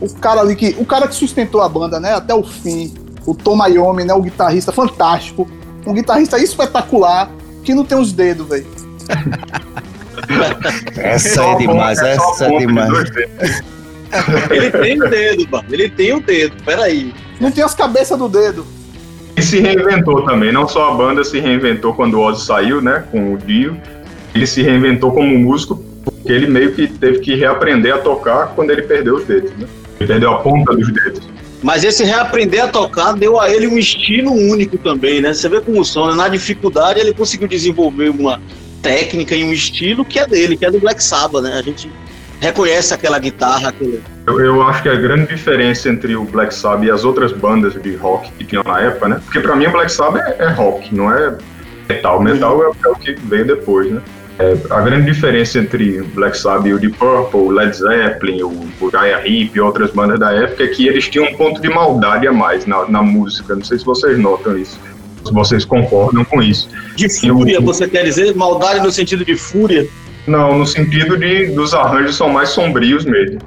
[0.00, 0.76] o cara ali que.
[0.78, 2.14] O cara que sustentou a banda, né?
[2.14, 2.94] Até o fim.
[3.26, 4.14] O Tom Iommi, né?
[4.14, 5.48] O guitarrista fantástico.
[5.84, 7.30] Um guitarrista espetacular
[7.64, 8.66] que não tem os dedos, velho.
[10.96, 13.10] essa é demais, é essa é demais.
[14.50, 15.64] Ele tem o dedo, mano.
[15.70, 17.12] Ele tem o dedo, peraí.
[17.40, 18.66] Não tem as cabeças do dedo.
[19.36, 23.04] E se reinventou também, não só a banda se reinventou quando o Ozzy saiu, né,
[23.10, 23.76] com o Dio,
[24.34, 28.70] ele se reinventou como músico, porque ele meio que teve que reaprender a tocar quando
[28.70, 29.66] ele perdeu os dedos, né?
[30.00, 31.28] Ele perdeu a ponta dos dedos.
[31.62, 35.34] Mas esse reaprender a tocar deu a ele um estilo único também, né?
[35.34, 36.14] Você vê como o som, né?
[36.14, 38.40] na dificuldade ele conseguiu desenvolver uma
[38.82, 41.54] técnica e um estilo que é dele, que é do Black Sabbath, né?
[41.54, 41.90] A gente
[42.40, 43.68] reconhece aquela guitarra.
[43.68, 44.02] Aquele...
[44.26, 47.80] Eu, eu, acho que a grande diferença entre o Black Sabbath e as outras bandas
[47.80, 49.20] de rock que tinham na época, né?
[49.24, 51.36] Porque para mim o Black Sabbath é, é, rock, não é
[51.88, 52.22] metal.
[52.22, 54.00] Metal é, é, o que veio depois, né?
[54.38, 58.68] É, a grande diferença entre Black Sabbath e o Deep Purple, o Led Zeppelin, o
[58.82, 62.28] Uriah Heep e outras bandas da época é que eles tinham um ponto de maldade
[62.28, 63.54] a mais na, na música.
[63.54, 64.78] Não sei se vocês notam isso
[65.26, 66.68] se vocês concordam com isso.
[66.94, 68.34] De fúria, você quer dizer?
[68.34, 69.86] Maldade no sentido de fúria?
[70.26, 73.38] Não, no sentido de dos arranjos são mais sombrios mesmo.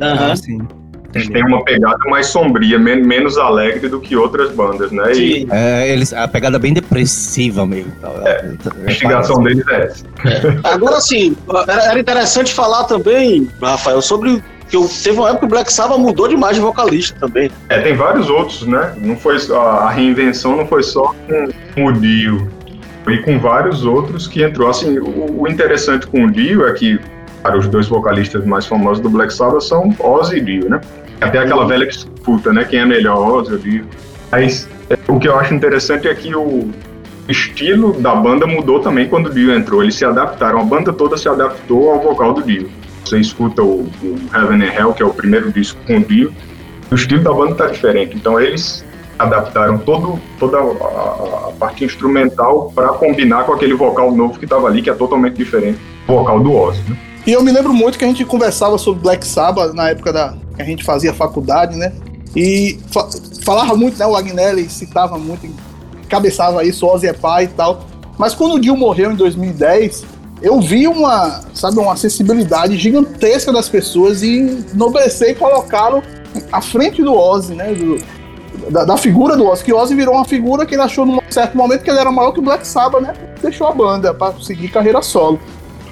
[0.00, 0.36] Aham, uhum.
[0.36, 0.58] sim.
[1.14, 5.12] Eles têm uma pegada mais sombria, men menos alegre do que outras bandas, né?
[5.14, 5.46] E...
[5.50, 7.90] É, eles, a pegada bem depressiva mesmo.
[8.24, 10.04] É, a investigação deles é essa.
[10.26, 10.68] É.
[10.68, 11.34] Agora, sim,
[11.68, 15.98] era interessante falar também, Rafael, sobre que eu, teve uma época que o Black Sabbath
[15.98, 17.50] mudou demais de vocalista também.
[17.68, 18.94] É, tem vários outros, né?
[19.00, 21.14] Não foi a, reinvenção não foi só
[21.74, 22.50] com o Dio
[23.08, 24.68] e com vários outros que entrou.
[24.68, 26.98] Assim, o, o interessante com o Dio é que
[27.42, 30.80] cara, os dois vocalistas mais famosos do Black Sabbath são Ozzy e Dio, né?
[31.20, 31.68] Até aquela uhum.
[31.68, 32.64] velha disputa, né?
[32.64, 33.84] Quem é melhor, Ozzy ou Dio.
[34.30, 36.70] Mas é, o que eu acho interessante é que o
[37.28, 39.82] estilo da banda mudou também quando o Dio entrou.
[39.82, 42.68] Eles se adaptaram, a banda toda se adaptou ao vocal do Dio.
[43.08, 46.32] Você escuta o, o Heaven and Hell, que é o primeiro disco com o Dio,
[46.90, 48.16] o estilo da banda tá diferente.
[48.16, 48.84] Então eles
[49.18, 54.66] adaptaram todo, toda a, a- parte instrumental para combinar com aquele vocal novo que estava
[54.66, 56.82] ali, que é totalmente diferente do vocal do Ozzy.
[56.88, 56.96] Né?
[57.26, 60.34] E eu me lembro muito que a gente conversava sobre Black Sabbath na época da,
[60.54, 61.92] que a gente fazia faculdade, né?
[62.36, 63.08] E fa-
[63.42, 64.06] falava muito, né?
[64.06, 65.48] O Agnelli citava muito,
[66.08, 67.84] cabeçava isso, Ozzy é pai e tal.
[68.18, 70.04] Mas quando o Dio morreu em 2010,
[70.42, 76.02] eu vi uma, sabe, uma acessibilidade gigantesca das pessoas e enobrecer e colocá-lo
[76.52, 77.72] à frente do Ozzy, né?
[77.74, 77.98] do-
[78.70, 81.56] da, da figura do Ozzy, que Ozzy virou uma figura que ele achou num certo
[81.56, 83.12] momento que ele era maior que o Black Sabbath, né?
[83.40, 85.38] Deixou a banda para seguir carreira solo.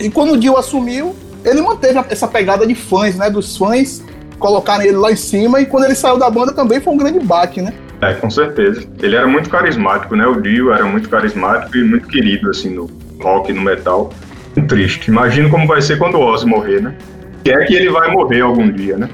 [0.00, 1.14] E quando o Dio assumiu,
[1.44, 3.30] ele manteve essa pegada de fãs, né?
[3.30, 4.02] Dos fãs
[4.38, 7.20] colocarem ele lá em cima e quando ele saiu da banda também foi um grande
[7.20, 7.72] baque, né?
[8.00, 8.82] É, com certeza.
[9.00, 10.26] Ele era muito carismático, né?
[10.26, 12.90] O Dio era muito carismático e muito querido, assim, no
[13.22, 14.10] rock, no metal.
[14.56, 15.08] Muito triste.
[15.10, 16.94] Imagino como vai ser quando o Ozzy morrer, né?
[17.42, 19.08] Que é que ele vai morrer algum dia, né?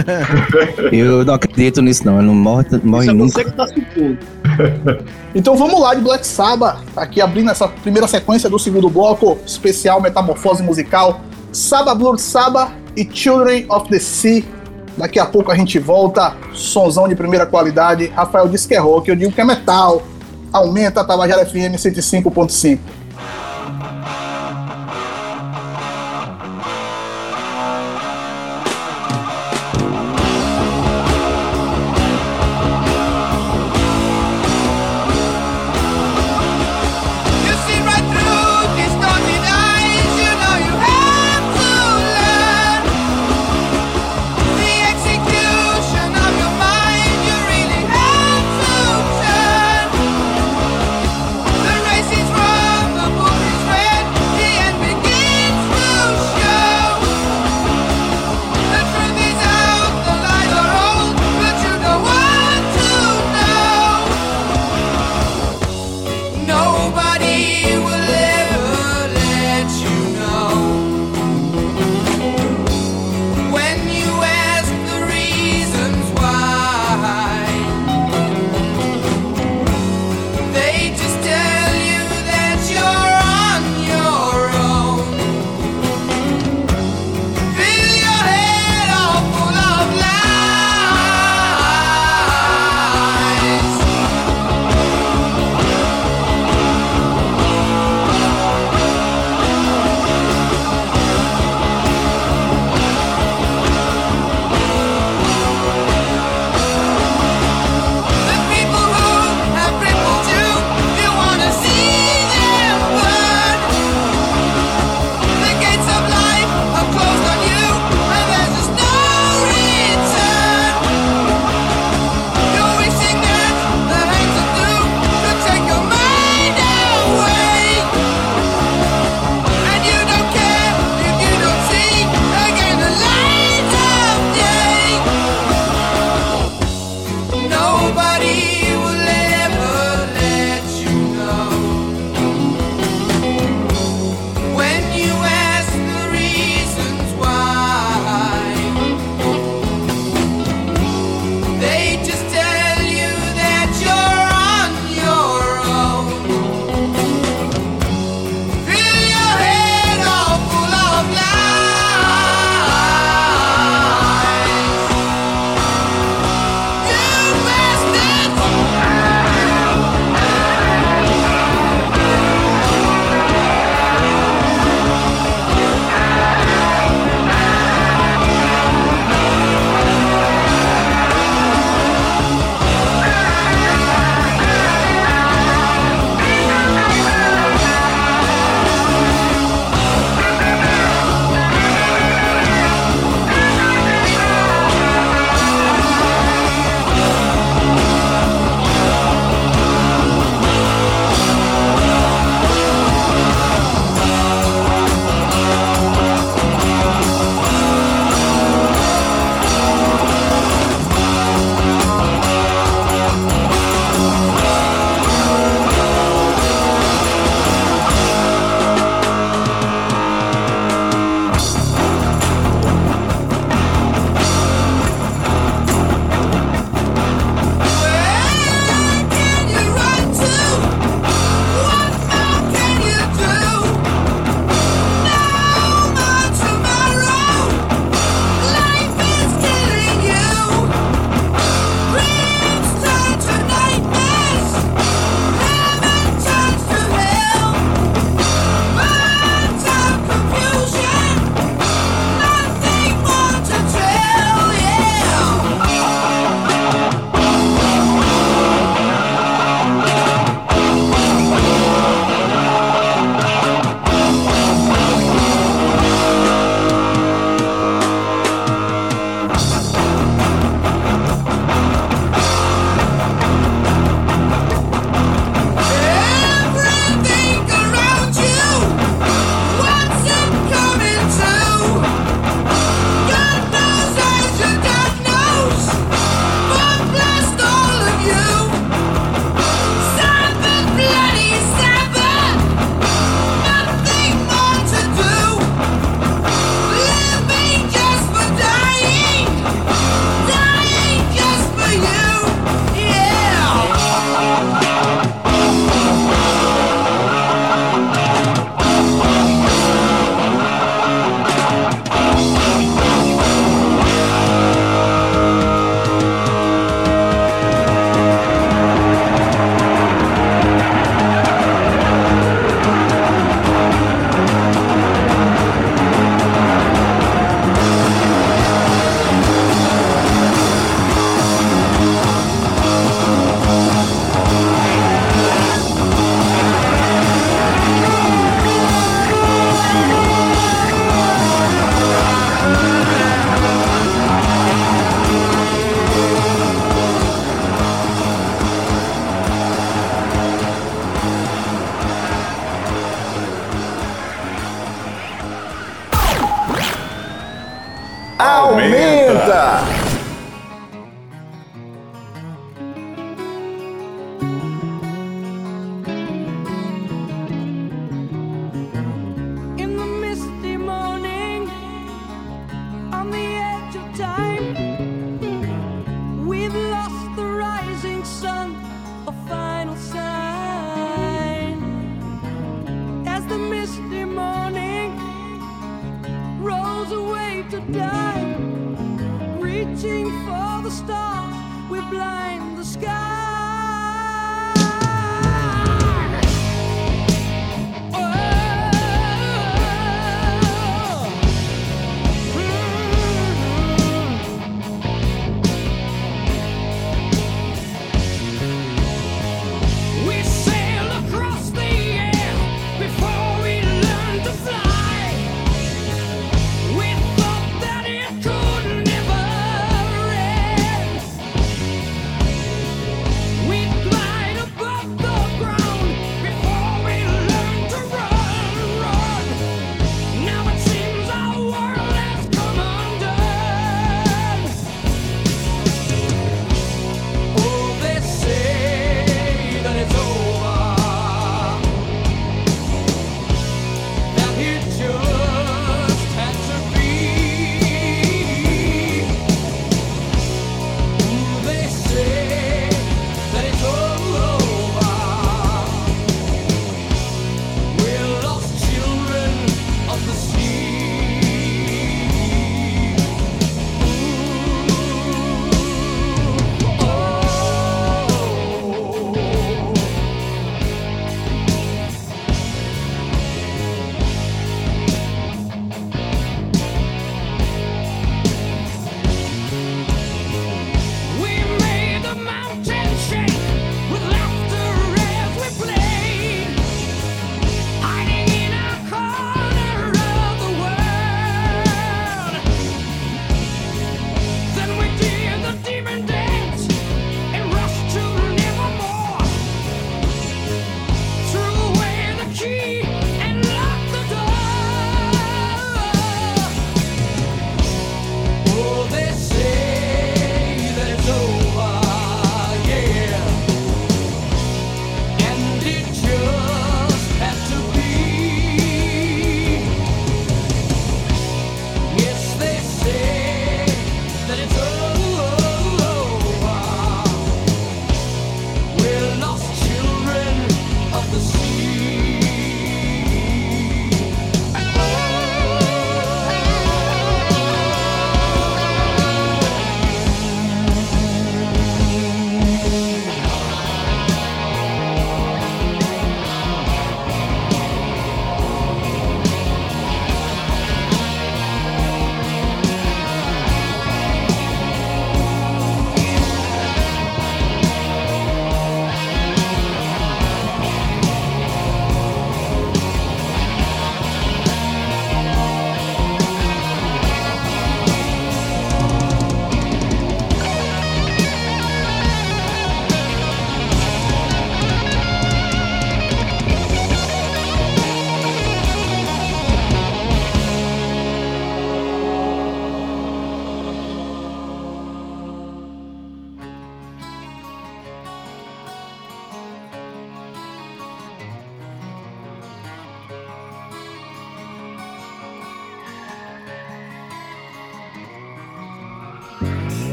[0.90, 2.18] Eu não acredito nisso, não.
[2.18, 3.32] Ele não morre, morre Isso é nunca.
[3.32, 4.18] você que tá supondo.
[5.34, 10.00] Então vamos lá de Black Sabbath, aqui abrindo essa primeira sequência do segundo bloco, especial
[10.00, 14.44] Metamorfose Musical, Sabbath Blood Sabbath e Children of the Sea.
[14.96, 18.06] Daqui a pouco a gente volta, sonzão de primeira qualidade.
[18.14, 20.04] Rafael disse que é rock, eu digo que é metal.
[20.52, 22.78] Aumenta a Tabajara FM 105.5.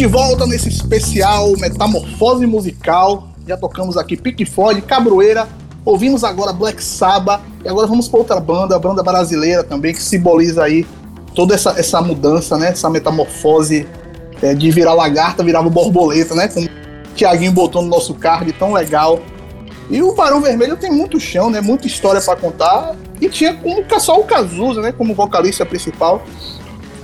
[0.00, 3.28] de volta nesse especial Metamorfose Musical.
[3.46, 5.46] Já tocamos aqui Pink Floyd, Cabroeira,
[5.84, 10.02] ouvimos agora Black Sabbath e agora vamos para outra banda, a banda brasileira também, que
[10.02, 10.86] simboliza aí
[11.34, 12.68] toda essa, essa mudança, né?
[12.68, 13.86] Essa metamorfose
[14.40, 16.48] é, de virar lagarta, virava borboleta, né?
[16.48, 19.20] Como o Thiaguinho botou no nosso card tão legal.
[19.90, 21.60] E o Barão Vermelho tem muito chão, né?
[21.60, 22.96] Muita história para contar.
[23.20, 24.92] E tinha como só o Cazuza, né?
[24.92, 26.22] Como vocalista principal.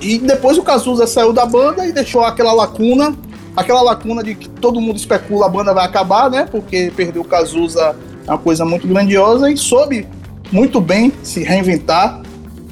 [0.01, 3.15] E depois o Cazuza saiu da banda e deixou aquela lacuna,
[3.55, 6.47] aquela lacuna de que todo mundo especula a banda vai acabar, né?
[6.49, 7.95] Porque perdeu o Cazuza
[8.27, 10.07] é uma coisa muito grandiosa e soube
[10.51, 12.21] muito bem se reinventar.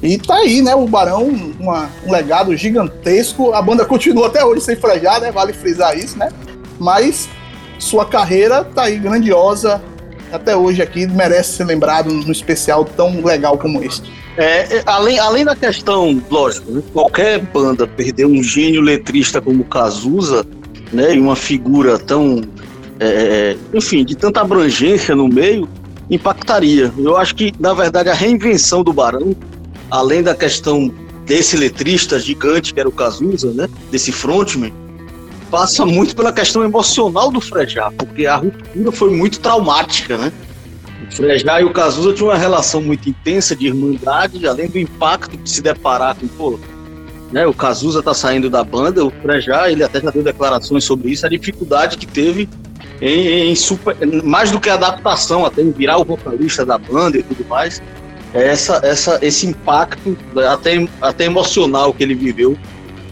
[0.02, 0.74] E tá aí, né?
[0.74, 1.24] O Barão,
[1.58, 3.52] uma- um legado gigantesco.
[3.52, 5.32] A banda continua até hoje sem frejar, né?
[5.32, 6.28] Vale frisar isso, né?
[6.78, 7.28] Mas
[7.78, 9.82] sua carreira tá aí grandiosa.
[10.32, 14.10] Até hoje aqui merece ser lembrado no especial tão legal como este.
[14.36, 19.64] É, é, além, além da questão, lógico, né, qualquer banda perder um gênio letrista como
[19.64, 20.44] Cazuza,
[20.92, 22.42] né, e uma figura tão,
[23.00, 25.66] é, enfim, de tanta abrangência no meio,
[26.10, 26.92] impactaria.
[26.98, 29.34] Eu acho que, na verdade, a reinvenção do Barão,
[29.90, 30.92] além da questão
[31.24, 34.72] desse letrista gigante que era o Cazuza, né, desse frontman,
[35.50, 40.32] passa muito pela questão emocional do Frejá, porque a ruptura foi muito traumática, né?
[41.08, 45.36] O Frejá e o Cazuza tinham uma relação muito intensa de irmandade, além do impacto
[45.36, 46.58] de se deparar com, pô,
[47.32, 51.10] né, o Cazuza tá saindo da banda, o Frejá, ele até já deu declarações sobre
[51.10, 52.48] isso, a dificuldade que teve
[53.00, 57.18] em, em super, mais do que a adaptação, até em virar o vocalista da banda
[57.18, 57.82] e tudo mais,
[58.34, 60.16] é essa, essa, esse impacto
[60.50, 62.56] até, até emocional que ele viveu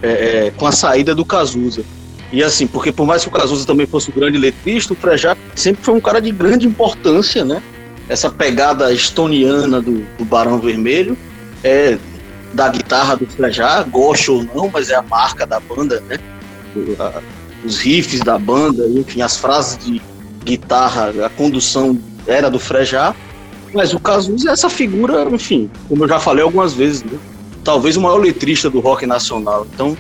[0.03, 1.85] é, é, com a saída do Cazuza.
[2.35, 5.37] E assim, porque por mais que o Cazuza também fosse um grande letrista, o Frejá
[5.55, 7.62] sempre foi um cara de grande importância, né?
[8.09, 11.16] Essa pegada estoniana do, do Barão Vermelho
[11.62, 11.97] é
[12.53, 16.18] da guitarra do Frejá, goste ou não, mas é a marca da banda, né?
[17.64, 20.03] Os riffs da banda, enfim, as frases de
[20.45, 23.14] guitarra, a condução era do Frejá,
[23.72, 27.16] mas o Cazuza é essa figura, enfim, como eu já falei algumas vezes, né?
[27.62, 29.64] talvez o maior letrista do rock nacional.
[29.72, 29.97] Então,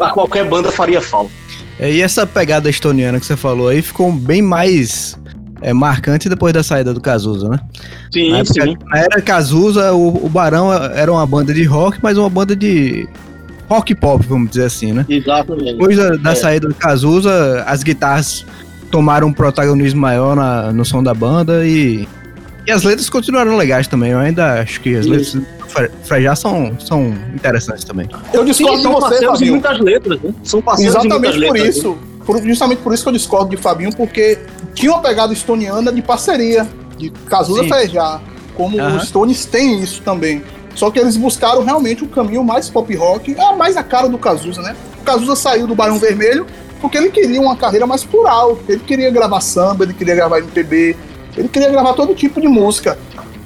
[0.00, 1.41] a qualquer banda faria falta.
[1.78, 5.18] É, E essa pegada estoniana que você falou aí ficou bem mais
[5.60, 7.60] é, marcante depois da saída do Cazuza, né?
[8.12, 8.76] Sim, na, época, sim.
[8.86, 13.08] na era Cazuza, o, o Barão era uma banda de rock, mas uma banda de
[13.68, 15.06] rock pop, vamos dizer assim, né?
[15.08, 15.72] Exatamente.
[15.72, 16.34] Depois da, da É.
[16.34, 18.44] saída do Cazuza, as guitarras
[18.90, 22.06] tomaram um protagonismo maior na- no som da banda e,
[22.66, 24.10] e as letras continuaram legais também.
[24.10, 25.38] Eu ainda acho que as letras
[26.04, 28.08] Frejá são, são interessantes também.
[28.32, 29.52] Eu discordo Sim, de são você, parceiros de Fabinho.
[29.52, 30.34] muitas letras, né?
[30.44, 31.98] São parceiros de Exatamente muitas por letras, isso.
[32.24, 34.38] Por- justamente por isso que eu discordo de Fabinho, porque
[34.74, 36.66] tinha uma pegada estoniana de parceria,
[36.96, 37.64] de Cazuza.
[37.64, 38.20] Frejá,
[38.54, 40.42] como os Stones têm isso também.
[40.74, 44.16] Só que eles buscaram realmente um caminho mais pop rock, é mais a cara do
[44.18, 44.74] Cazuza, né?
[45.00, 46.46] O Cazuza saiu do Barão Vermelho
[46.80, 48.58] porque ele queria uma carreira mais plural.
[48.68, 50.96] Ele queria gravar samba, ele queria gravar MPB,
[51.36, 52.96] ele queria gravar todo tipo de música.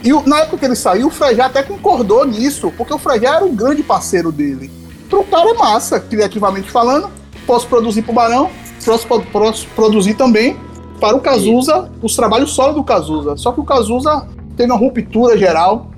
[0.06, 3.44] E na época que ele saiu, o Frejá até concordou nisso, porque o Frejá era
[3.44, 4.70] um grande parceiro dele.
[5.10, 7.10] Pro cara é massa, criativamente falando.
[7.44, 8.48] Posso produzir pro Barão,
[8.84, 10.56] posso, posso produzir também
[11.00, 13.36] para o Cazuza, os trabalhos solo do Cazuza.
[13.36, 15.90] Só que o Cazuza teve uma ruptura geral.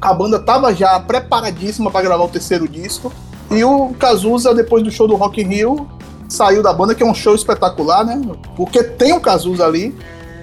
[0.00, 3.12] A banda tava já preparadíssima para gravar o terceiro disco.
[3.50, 5.88] E o Cazuza, depois do show do Rock in Rio,
[6.28, 8.22] saiu da banda, que é um show espetacular, né?
[8.54, 9.92] Porque tem o Cazuza ali.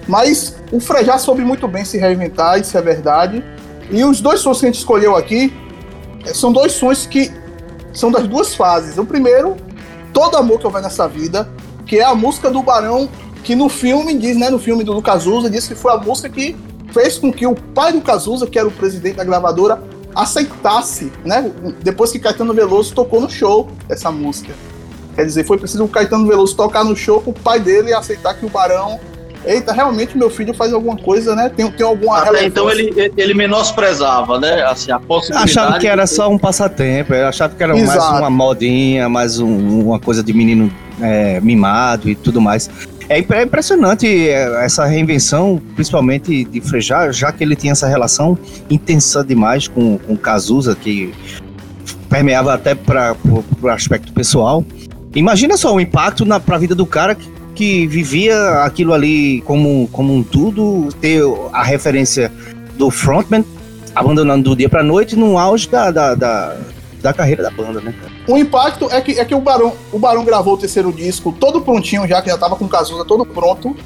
[0.06, 3.42] Mas o Frejá soube muito bem se reinventar, isso é verdade.
[3.90, 5.52] E os dois sons que a gente escolheu aqui
[6.24, 7.32] eh, são dois sons que
[7.92, 8.98] são das duas fases.
[8.98, 9.56] O primeiro,
[10.12, 11.48] Todo Amor Que Houver Nessa Vida,
[11.86, 13.08] que é a música do Barão,
[13.42, 16.56] que no filme diz, né, no filme do Cazuza, diz que foi a música que
[16.92, 19.82] fez com que o pai do Cazuza, que era o presidente da gravadora,
[20.14, 21.50] aceitasse, né,
[21.82, 24.54] depois que Caetano Veloso tocou no show essa música.
[25.14, 28.46] Quer dizer, foi preciso o Caetano Veloso tocar no show pro pai dele aceitar que
[28.46, 28.98] o Barão
[29.46, 31.50] Eita, realmente meu filho faz alguma coisa, né?
[31.54, 33.02] Tem, tem alguma Até então relevância.
[33.02, 34.62] ele, ele menosprezava, né?
[34.62, 35.50] Assim, a possibilidade.
[35.50, 38.16] Achava que era só um passatempo, achava que era mais Exato.
[38.18, 42.70] uma modinha, mais um- uma coisa de menino é, mimado e tudo mais.
[43.08, 48.38] É é impressionante é, essa reinvenção, principalmente de Frejá, já que ele tinha essa relação
[48.70, 51.12] intensa demais com, com Cazuza, que
[52.08, 53.14] permeava até para
[53.62, 54.64] o aspecto pessoal.
[55.14, 59.88] Imagina só o impacto na, pra vida do cara que, que vivia aquilo ali como,
[59.92, 62.30] como um tudo, ter a referência
[62.76, 63.44] do frontman
[63.94, 66.56] abandonando do dia pra noite no auge da, da, da,
[67.00, 67.94] da carreira da banda, né?
[68.26, 71.60] O impacto é que, é que o, Barão, o Barão gravou o terceiro disco todo
[71.60, 73.76] prontinho já, que já tava com o Cazuza todo pronto.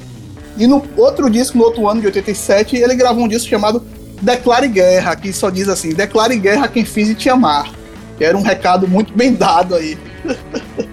[0.57, 3.83] E no outro disco, no outro ano de 87, ele gravou um disco chamado
[4.21, 7.71] Declare Guerra, que só diz assim: Declare guerra a quem fiz e te amar.
[8.17, 9.97] Que era um recado muito bem dado aí.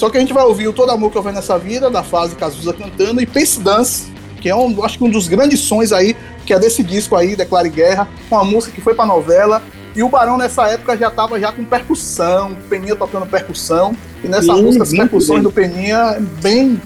[0.00, 2.02] Só que a gente vai ouvir o Todo Amor que eu vejo nessa vida, da
[2.02, 5.92] fase Cazuza cantando, e Pense Dance, que é um, acho que um dos grandes sons
[5.92, 9.62] aí, que é desse disco aí, Declare Guerra, uma música que foi pra novela.
[9.94, 13.94] E o Barão nessa época já tava já com percussão, Peninha tocando percussão.
[14.24, 15.42] E nessa Sim, música, as percussões bem.
[15.42, 16.80] do Peninha, bem.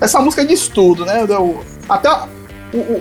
[0.00, 1.26] Essa música é de estudo, né?
[1.86, 2.08] Até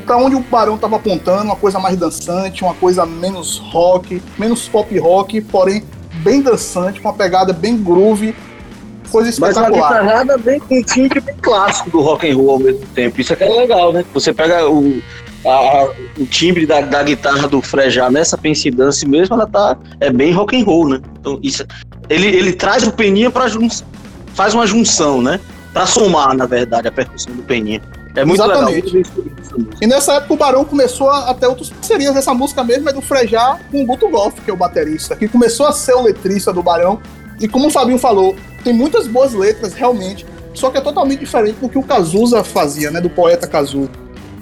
[0.06, 4.68] pra onde o Barão tava apontando, uma coisa mais dançante, uma coisa menos rock, menos
[4.68, 5.82] pop rock, porém
[6.16, 8.36] bem dançante, com uma pegada bem groove,
[9.06, 10.02] coisa Mas uma espetacular.
[10.04, 13.20] guitarrada bem com um timbre bem clássico do rock and roll ao mesmo tempo.
[13.22, 14.04] Isso é que é legal, né?
[14.14, 15.02] Você pega o,
[15.46, 15.90] a-
[16.20, 20.32] o timbre da, da guitarra do Frejá nessa Pense Dance mesmo, ela tá é bem
[20.34, 21.02] rock and roll, né?
[21.20, 21.66] Então isso
[22.10, 23.46] ele, ele traz o Peninha para
[24.34, 25.40] faz uma junção, né?
[25.74, 27.82] Pra somar, na verdade, a percussão do Peninha.
[28.16, 28.94] É muito Exatamente.
[28.96, 29.12] legal.
[29.82, 32.16] E nessa época o Barão começou a, a ter outras parcerias.
[32.16, 35.28] Essa música mesmo é do Frejá com o Guto Goff, que é o baterista, que
[35.28, 37.02] começou a ser o letrista do Barão.
[37.40, 40.26] E como o Fabinho falou, tem muitas boas letras, realmente.
[40.54, 43.02] Só que é totalmente diferente do que o Cazuza fazia, né?
[43.02, 43.92] Do poeta Cazuza.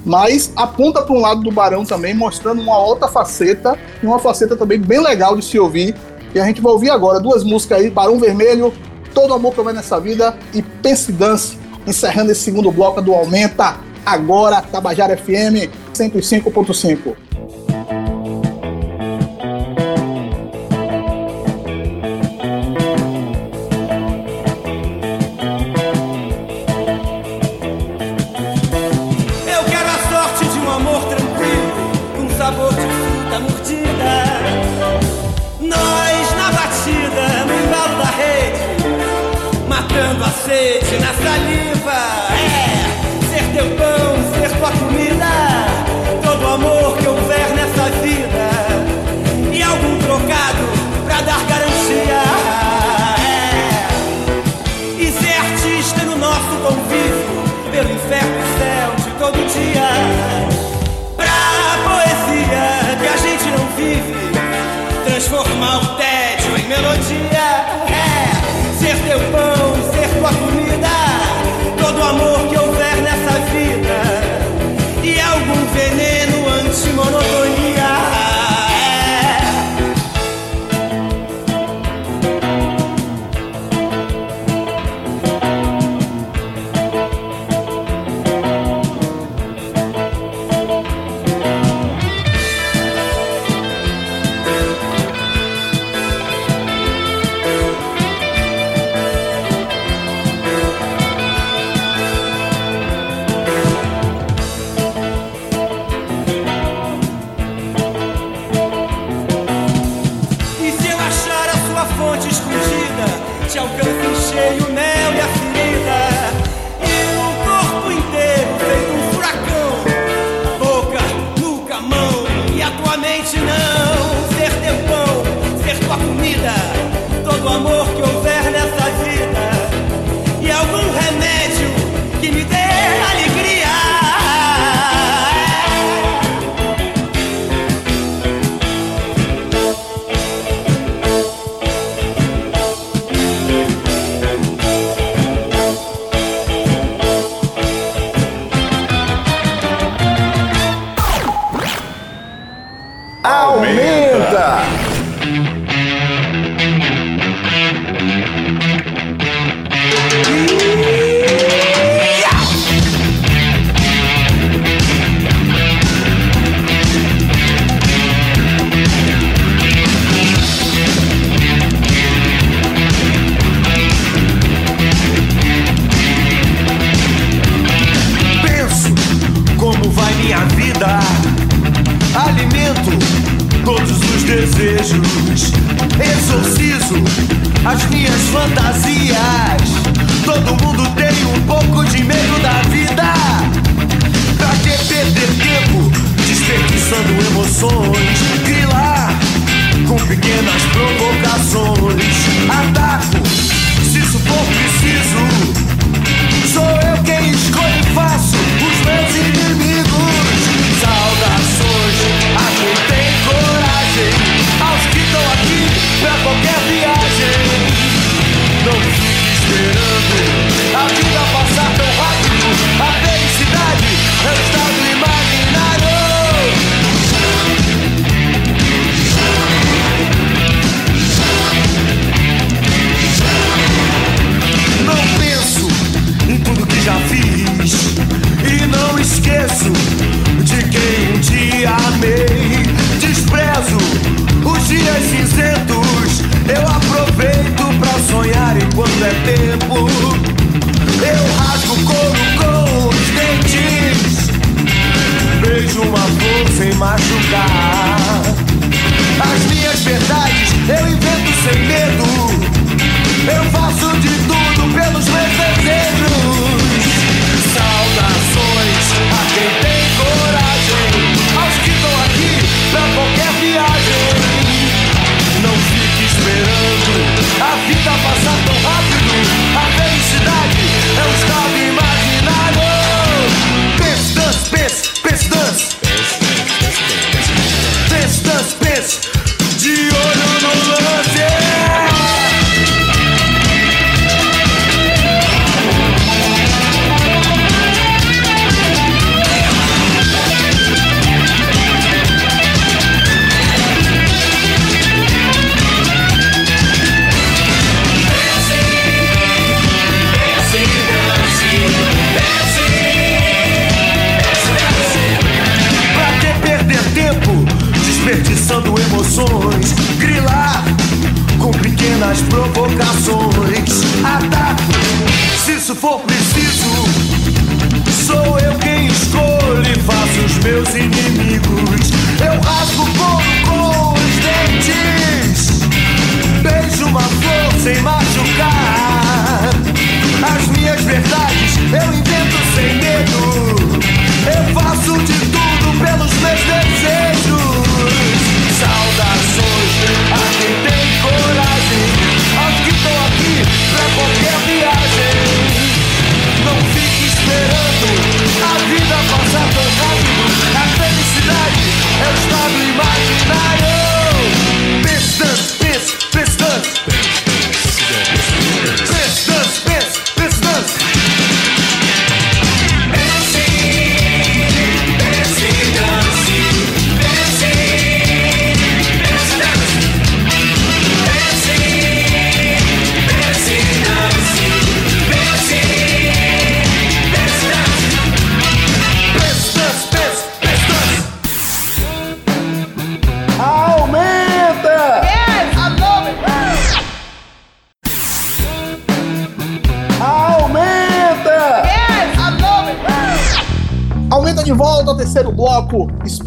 [0.06, 4.56] Mas aponta para um lado do Barão também, mostrando uma outra faceta, e uma faceta
[4.56, 5.96] também bem legal de se ouvir.
[6.36, 8.74] E a gente vai ouvir agora duas músicas aí, Barão Vermelho,
[9.14, 13.14] Todo Amor que eu vejo nessa vida e Pense Dance, encerrando esse segundo bloco do
[13.14, 17.16] Aumenta, agora, Tabajara FM 105.5.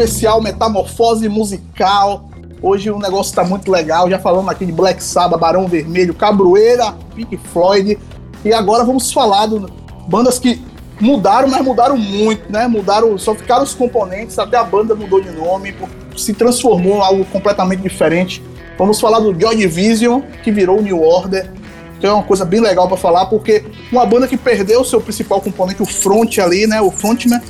[0.06, 2.30] especial Metamorfose Musical.
[2.62, 4.08] Hoje o negócio tá muito legal.
[4.08, 7.98] Já falamos aqui de Black Sabbath, Barão Vermelho, Cabroeira, Pink Floyd.
[8.44, 9.60] E agora vamos falar de
[10.06, 10.62] bandas que
[11.00, 12.68] mudaram, mas mudaram muito, né?
[12.68, 15.74] Mudaram, só ficaram os componentes, até a banda mudou de nome,
[16.16, 18.40] se transformou em algo completamente diferente.
[18.78, 21.50] Vamos falar do Joy Division, que virou New Order,
[21.98, 25.00] que é uma coisa bem legal para falar, porque uma banda que perdeu o seu
[25.00, 26.80] principal componente, o front ali, né?
[26.80, 27.40] O frontman,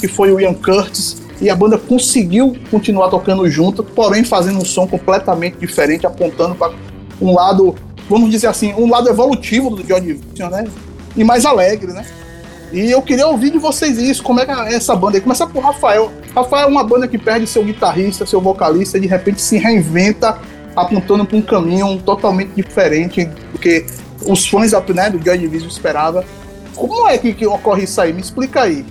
[0.00, 4.64] que foi o Ian Curtis, e a banda conseguiu continuar tocando junto, porém fazendo um
[4.64, 6.72] som completamente diferente, apontando para
[7.20, 7.74] um lado,
[8.08, 10.66] vamos dizer assim, um lado evolutivo do Joy Division, né?
[11.16, 12.04] E mais alegre, né?
[12.72, 15.20] E eu queria ouvir de vocês isso, como é que é essa banda aí?
[15.20, 16.10] Começar por Rafael.
[16.34, 20.38] Rafael é uma banda que perde seu guitarrista, seu vocalista, e de repente se reinventa,
[20.74, 23.86] apontando para um caminho totalmente diferente do que
[24.26, 26.24] os fãs né, do Joy Division esperavam.
[26.74, 28.12] Como é que, que ocorre isso aí?
[28.12, 28.84] Me explica aí.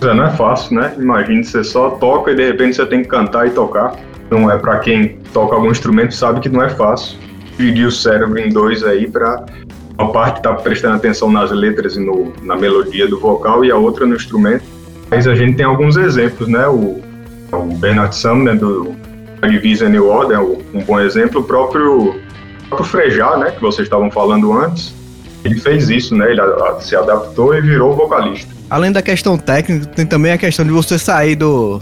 [0.00, 0.94] Não é fácil, né?
[0.98, 3.96] Imagine você só toca e de repente você tem que cantar e tocar.
[4.30, 7.18] Não é para quem toca algum instrumento sabe que não é fácil.
[7.56, 9.46] Dividir o cérebro em dois aí para
[9.98, 13.76] uma parte tá prestando atenção nas letras e no, na melodia do vocal e a
[13.76, 14.64] outra no instrumento.
[15.10, 16.66] Mas a gente tem alguns exemplos, né?
[16.66, 17.00] O,
[17.52, 18.94] o Bernard Sumner do
[19.48, 21.40] Division New Order é um bom exemplo.
[21.40, 22.14] O próprio, o
[22.68, 23.52] próprio Frejá, né?
[23.52, 24.94] Que vocês estavam falando antes,
[25.46, 26.30] ele fez isso, né?
[26.30, 28.48] Ele a- a- se adaptou e virou vocalista.
[28.68, 31.80] Além da questão técnica, tem também a questão de você sair do,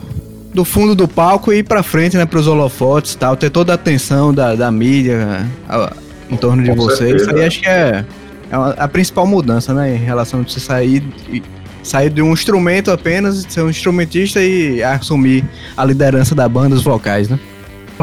[0.53, 3.73] do fundo do palco e ir pra frente, né, pros holofotes e tal, ter toda
[3.73, 5.93] a atenção da, da mídia a-
[6.31, 6.97] em torno de Com você.
[7.09, 7.25] certeza.
[7.31, 8.05] Isso aí acho que é,
[8.51, 11.43] é a principal mudança, né, em relação a você sair, e-
[11.83, 15.45] sair de um instrumento apenas, ser um instrumentista e assumir
[15.77, 17.39] a liderança da banda, os vocais, né?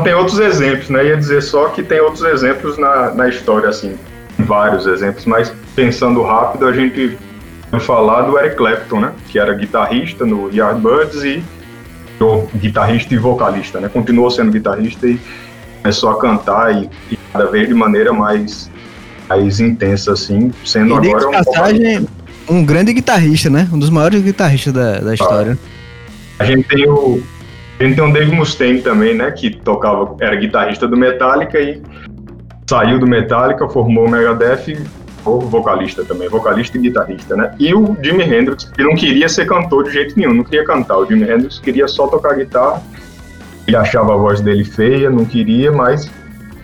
[0.03, 1.05] Tem outros exemplos, né?
[1.07, 3.95] Ia dizer só que tem outros exemplos na, na história, assim,
[4.41, 7.17] vários exemplos, mas pensando rápido, a gente
[7.69, 9.13] vai falar do Eric Clapton, né?
[9.29, 11.43] Que era guitarrista no Yardbirds e
[12.13, 13.89] virou guitarrista e vocalista, né?
[13.89, 15.19] Continuou sendo guitarrista e
[15.81, 18.69] começou a cantar e, e cada vez de maneira mais,
[19.27, 22.07] mais intensa, assim, sendo E agora um passagem,
[22.47, 23.67] um grande guitarrista, né?
[23.71, 25.57] Um dos maiores guitarristas da, da história.
[26.37, 27.21] A gente tem o.
[27.79, 29.31] A gente tem o Dave Mustaine também, né?
[29.31, 31.81] Que tocava, era guitarrista do Metallica e
[32.71, 34.77] saiu do Metallica, formou o Megadeth
[35.17, 37.53] ficou vocalista também, vocalista e guitarrista, né?
[37.59, 40.97] E o Jimi Hendrix, que não queria ser cantor de jeito nenhum, não queria cantar.
[40.97, 42.81] O Jimi Hendrix queria só tocar guitarra.
[43.67, 46.09] Ele achava a voz dele feia, não queria, mas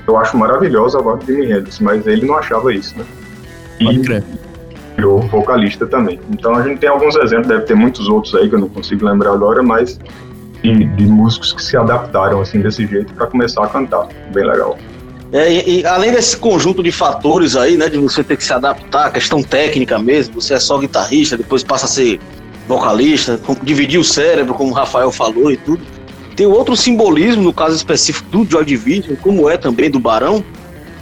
[0.08, 3.06] eu acho maravilhosa a voz do Jimi Hendrix, mas ele não achava isso, né?
[3.82, 4.02] E
[4.96, 6.20] virou vocalista também.
[6.32, 9.06] Então a gente tem alguns exemplos, deve ter muitos outros aí que eu não consigo
[9.06, 10.00] lembrar agora, mas
[10.64, 14.08] de, de músicos que se adaptaram assim desse jeito para começar a cantar.
[14.34, 14.78] Bem legal.
[15.32, 18.54] É, e, e além desse conjunto de fatores aí, né, de você ter que se
[18.54, 22.20] adaptar, questão técnica mesmo, você é só guitarrista, depois passa a ser
[22.68, 25.82] vocalista, dividir o cérebro, como o Rafael falou e tudo.
[26.36, 30.44] Tem outro simbolismo, no caso específico do Joy Division, como é também do Barão,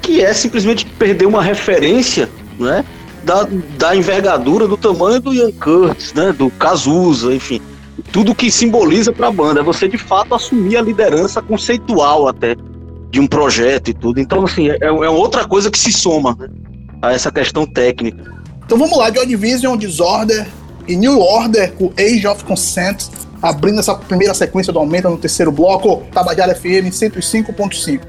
[0.01, 2.85] que é simplesmente perder uma referência, né,
[3.23, 3.47] da,
[3.77, 7.59] da envergadura, do tamanho do Ian Curtis, né, do Cazuza, enfim.
[8.11, 12.55] Tudo que simboliza para a banda, é você de fato assumir a liderança conceitual até
[13.15, 14.19] de um projeto e tudo.
[14.19, 16.49] Então, assim, é, é outra coisa que se soma né,
[17.01, 18.21] a essa questão técnica.
[18.65, 20.45] Então vamos lá, Joy Division, Disorder
[20.85, 23.05] e New Order com Age of Consent,
[23.41, 28.01] abrindo essa primeira sequência do Aumenta no terceiro bloco, Tabajara FM 105.5.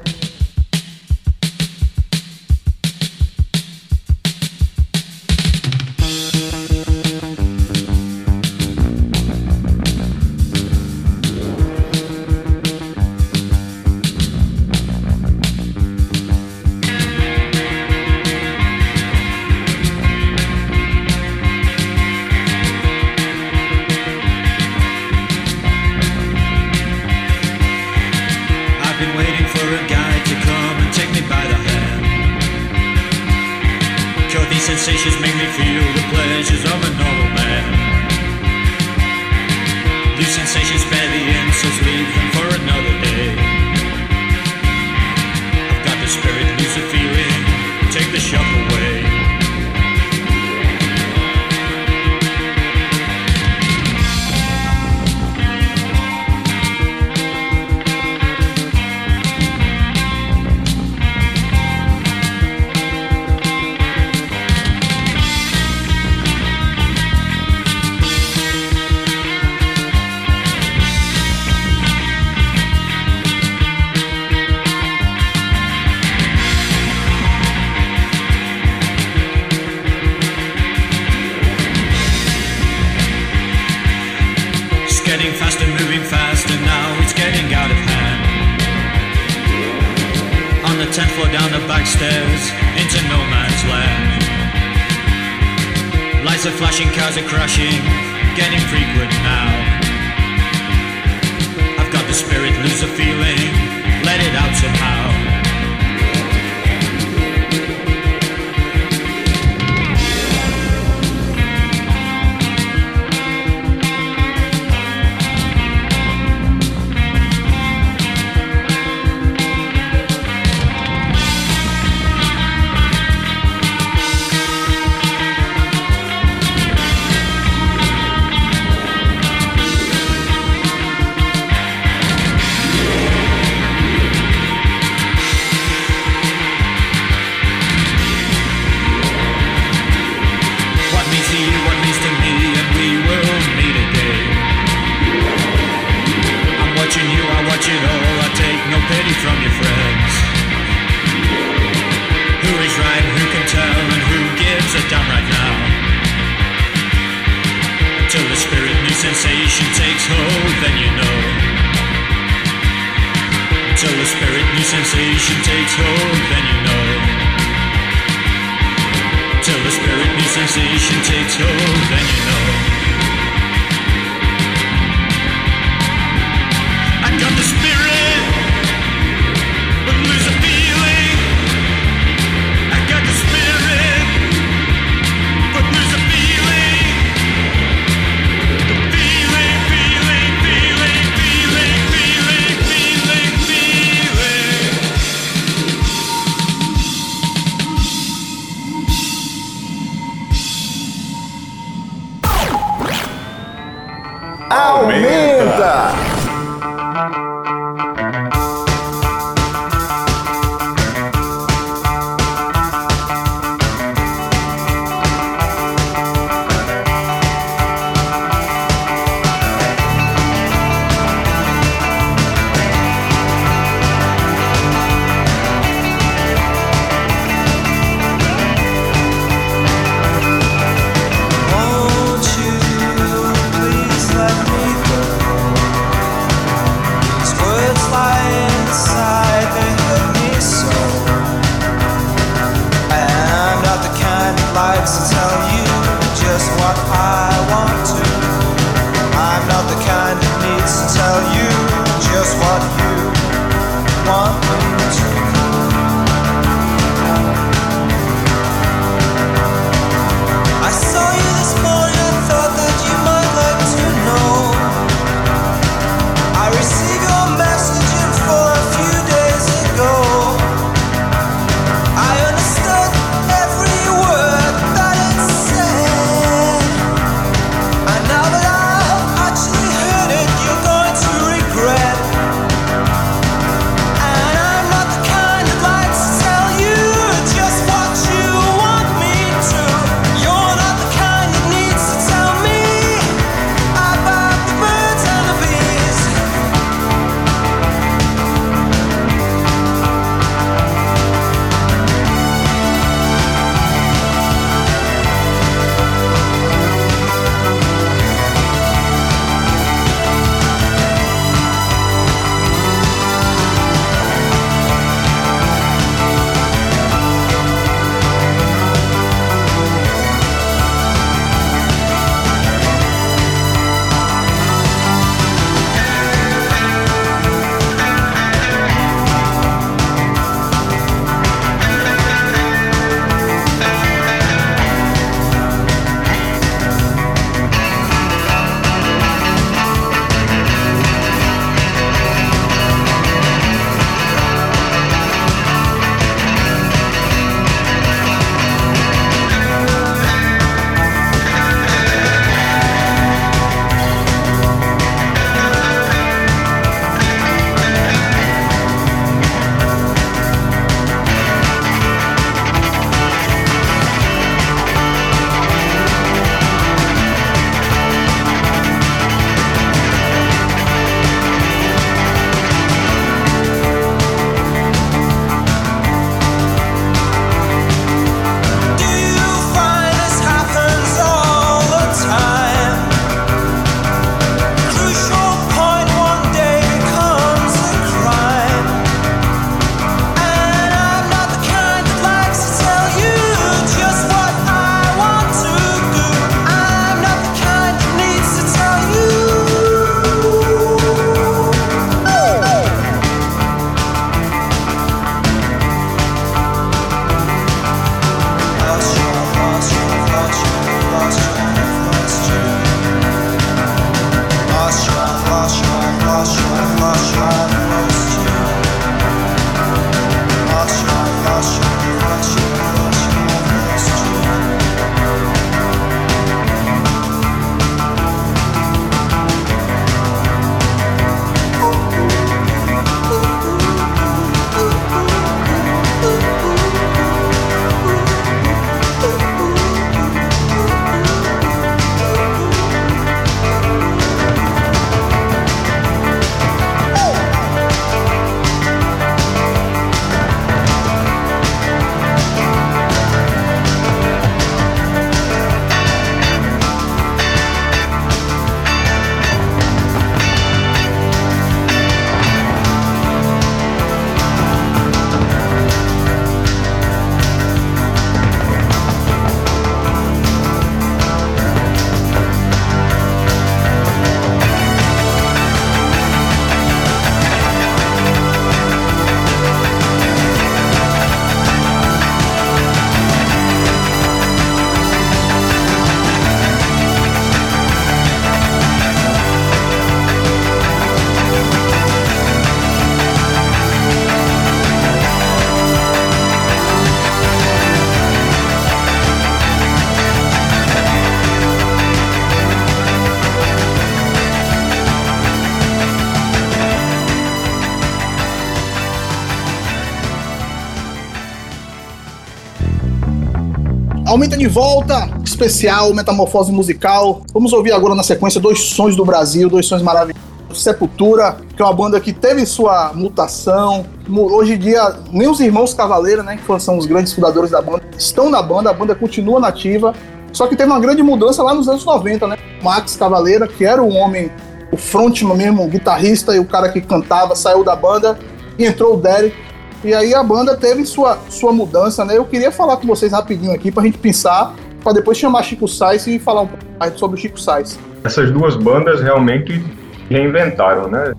[514.17, 517.21] Aumenta de volta, especial, metamorfose musical.
[517.34, 520.22] Vamos ouvir agora na sequência dois sons do Brasil, dois sons maravilhosos.
[520.55, 523.84] Sepultura, que é uma banda que teve sua mutação.
[524.09, 527.61] Mu- Hoje em dia, nem os irmãos Cavaleira, né, que são os grandes fundadores da
[527.61, 529.93] banda, estão na banda, a banda continua nativa.
[530.33, 532.38] Só que teve uma grande mudança lá nos anos 90, né?
[532.63, 534.30] Max Cavaleira, que era o homem,
[534.72, 538.18] o frontman mesmo, o guitarrista e o cara que cantava, saiu da banda
[538.59, 539.37] e entrou o Derek.
[539.84, 542.16] E aí a banda teve sua, sua mudança, né?
[542.16, 546.07] Eu queria falar com vocês rapidinho aqui pra gente pensar, pra depois chamar Chico Sainz
[546.07, 547.78] e falar um pouco mais sobre o Chico Sainz.
[548.04, 549.62] Essas duas bandas realmente
[550.11, 551.12] reinventaram, né?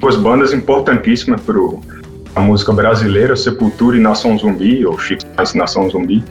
[0.00, 1.56] Duas bandas importantíssimas para
[2.34, 6.24] a música brasileira, Sepultura e Nação Zumbi, ou Chico Sainz e Nação Zumbi.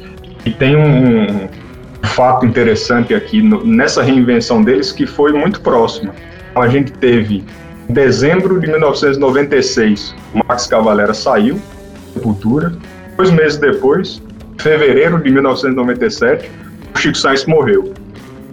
[0.45, 6.13] E tem um, um fato interessante aqui no- nessa reinvenção deles que foi muito próxima.
[6.55, 7.43] A gente teve
[7.89, 11.59] em dezembro de 1996, o Max Cavalera saiu
[12.14, 12.73] Sepultura.
[13.15, 14.22] Dois meses depois,
[14.55, 16.51] em fevereiro de 1997,
[16.93, 17.93] o Chico Sainz morreu.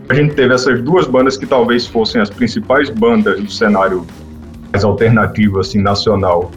[0.09, 4.07] A gente teve essas duas bandas que talvez fossem as principais bandas do cenário
[4.73, 6.51] mais alternativo, assim, nacional,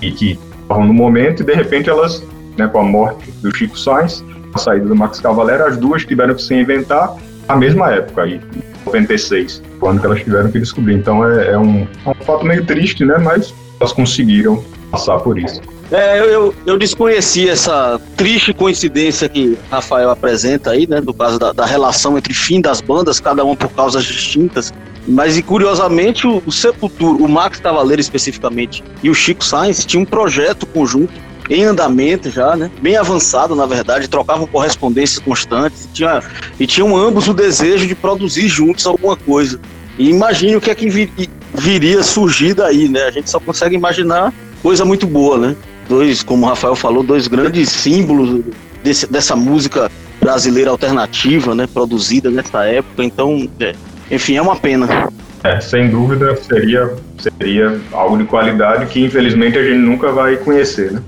[0.00, 2.22] e que estavam no momento, e de repente elas,
[2.56, 4.24] né, com a morte do Chico Sainz,
[4.54, 7.14] a saída do Max Cavalera, as duas tiveram que se inventar
[7.48, 8.40] na mesma época, aí,
[8.86, 10.94] 96, quando que elas tiveram que descobrir.
[10.94, 15.38] Então é, é um, é um fato meio triste, né, mas elas conseguiram passar por
[15.38, 15.60] isso.
[15.90, 21.02] É, eu, eu, eu desconheci essa triste coincidência que Rafael apresenta aí, né?
[21.02, 24.72] Do caso da, da relação entre fim das bandas, cada uma por causas distintas.
[25.06, 30.04] Mas, e curiosamente, o, o Sepultura, o Max Cavaleiro especificamente, e o Chico Sainz tinham
[30.04, 31.12] um projeto conjunto
[31.50, 32.70] em andamento já, né?
[32.80, 36.22] Bem avançado, na verdade, trocavam correspondências constantes e, tinha,
[36.58, 39.60] e tinham ambos o desejo de produzir juntos alguma coisa.
[39.98, 41.12] E imagine o que é que vi-
[41.54, 43.02] viria surgir daí, né?
[43.04, 44.32] A gente só consegue imaginar
[44.62, 45.56] coisa muito boa, né?
[45.88, 48.42] Dois, como o Rafael falou, dois grandes símbolos
[48.82, 49.90] desse- dessa música
[50.20, 51.66] brasileira alternativa, né?
[51.66, 53.04] Produzida nessa época.
[53.04, 53.74] Então, é,
[54.10, 55.08] enfim, é uma pena.
[55.44, 60.92] É, sem dúvida seria, seria algo de qualidade que infelizmente a gente nunca vai conhecer,
[60.92, 61.02] né?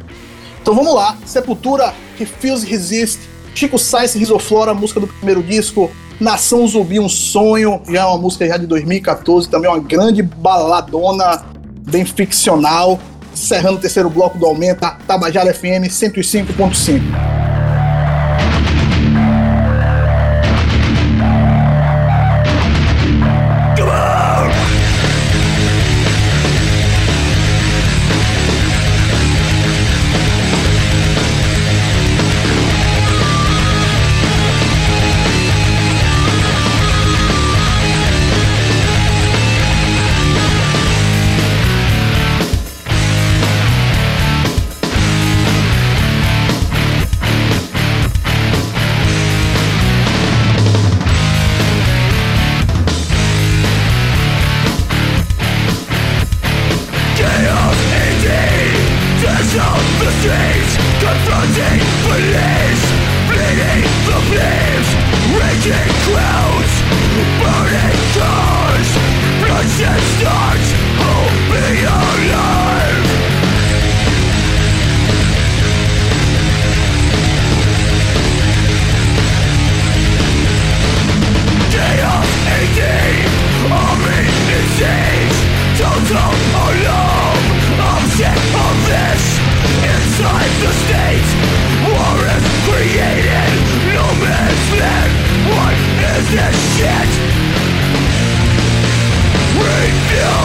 [0.64, 3.20] Então vamos lá, Sepultura, Refuse Resist,
[3.54, 8.46] Chico Sainz Risoflora, música do primeiro disco, Nação Zumbi, Um Sonho, já é uma música
[8.48, 11.44] já de 2014, também uma grande baladona,
[11.86, 12.98] bem ficcional,
[13.30, 17.53] encerrando o terceiro bloco do Aumenta, Tabajara FM 105.5.
[96.36, 97.10] this shit?
[99.56, 100.43] Rebuild.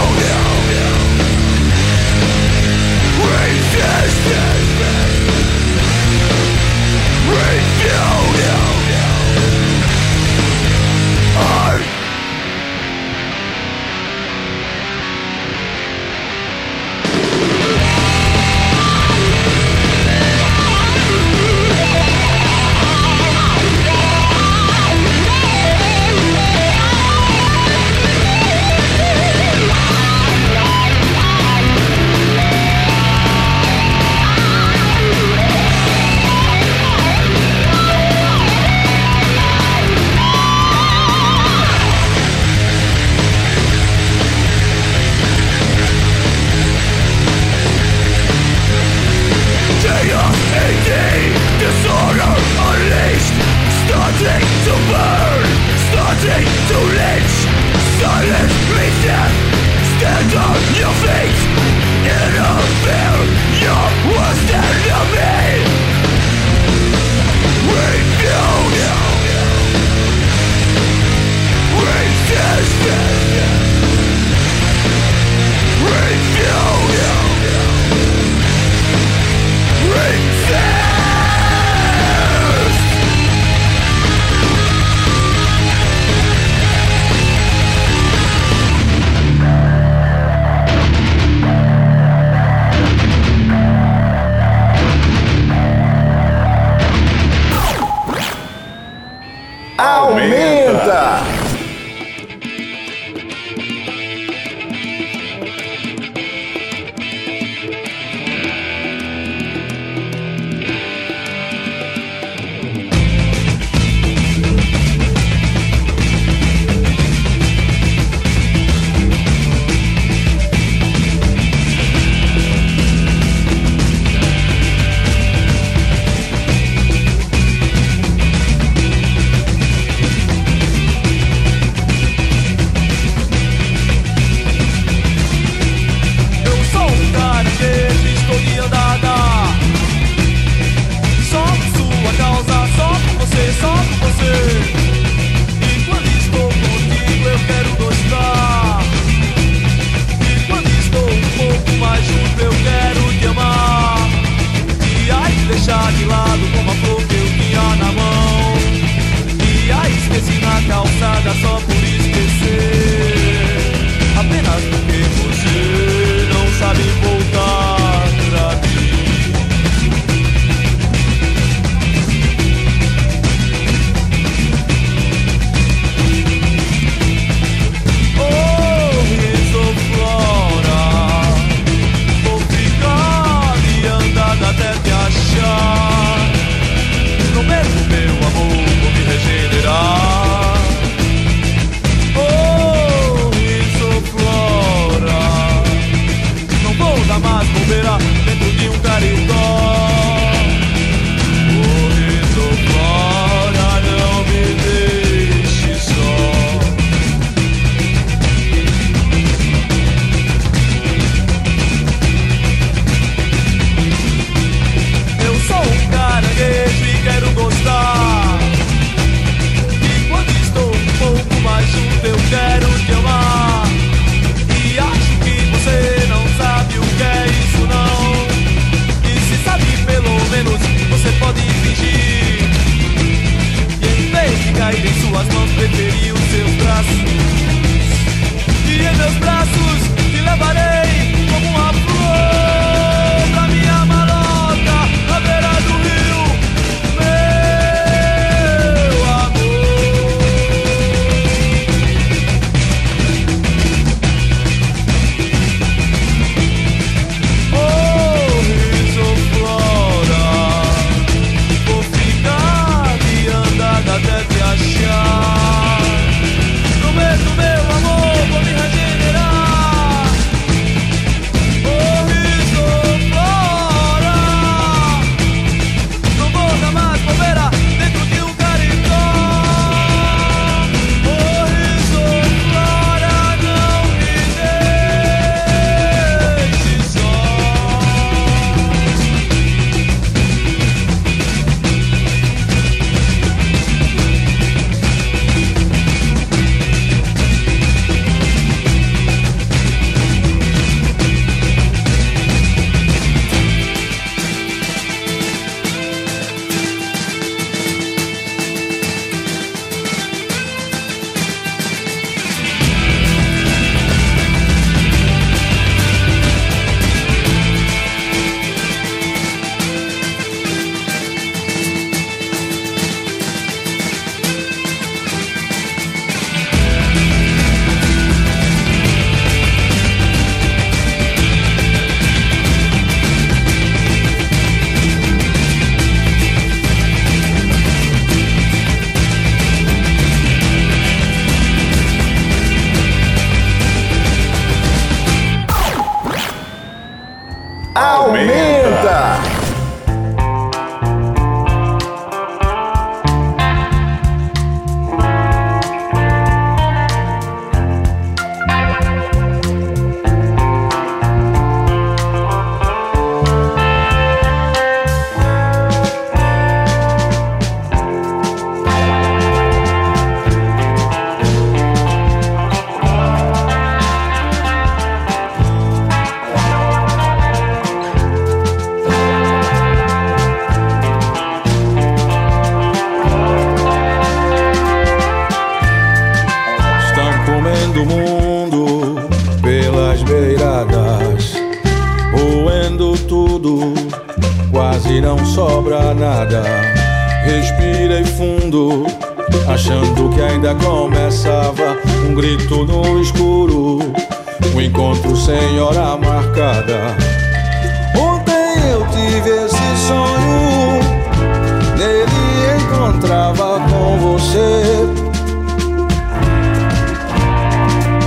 [414.19, 414.85] Você.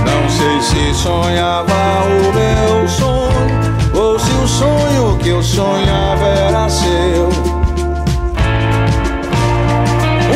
[0.05, 1.73] Não sei se sonhava
[2.05, 7.29] o meu sonho ou se o sonho que eu sonhava era seu.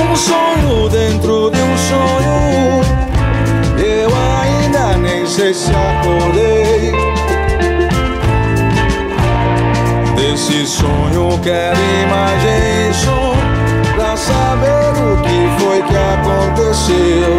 [0.02, 2.82] Um sonho dentro de um sonho,
[3.78, 4.10] eu
[4.42, 6.92] ainda nem sei se acordei.
[10.16, 12.77] Desse sonho quero imagem
[15.88, 17.38] que aconteceu.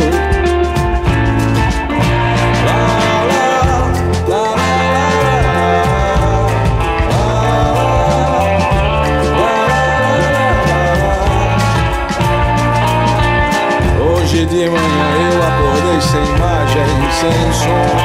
[14.00, 16.86] Hoje de manhã eu acordei sem imagem,
[17.20, 17.97] sem som.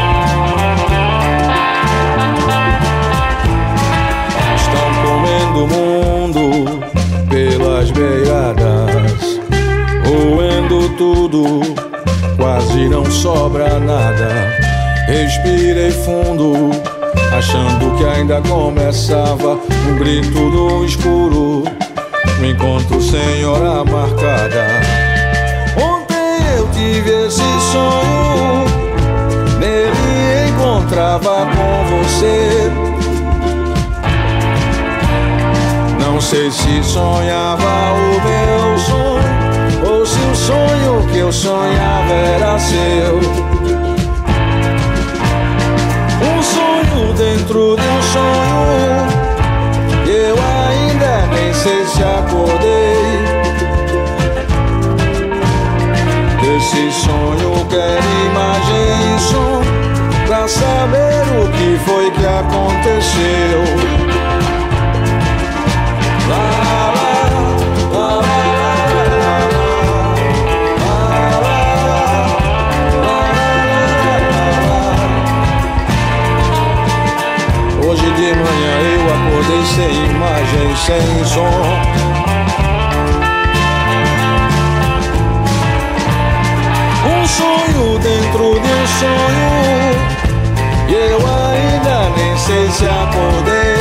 [10.97, 11.61] Tudo,
[12.37, 14.29] quase não sobra nada.
[15.07, 16.71] Respirei fundo,
[17.35, 21.63] achando que ainda começava um grito no escuro,
[22.39, 24.65] um encontro sem hora marcada.
[25.77, 27.41] Ontem eu tive esse
[27.71, 28.65] sonho,
[29.59, 32.71] nele encontrava com você.
[35.99, 39.22] Não sei se sonhava o meu sonho,
[41.13, 43.17] que eu sonhava era seu.
[46.19, 49.07] Um sonho dentro de um sonho,
[50.07, 52.93] eu ainda nem sei se acordei.
[56.41, 59.61] Desse sonho quero imagem e som
[60.27, 64.22] Pra saber o que foi que aconteceu
[80.85, 81.41] sem som.
[87.07, 89.53] Um sonho dentro de um sonho.
[90.89, 93.73] E eu ainda nem sei se acordei.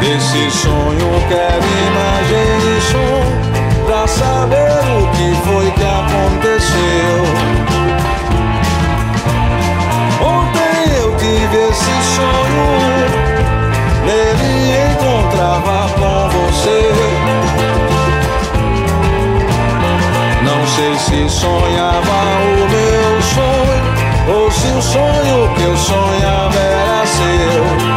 [0.00, 3.47] Desse sonho quero imagem e som
[21.08, 27.87] se sonhava o meu sonho Ou se o sonho que eu sonhava era seu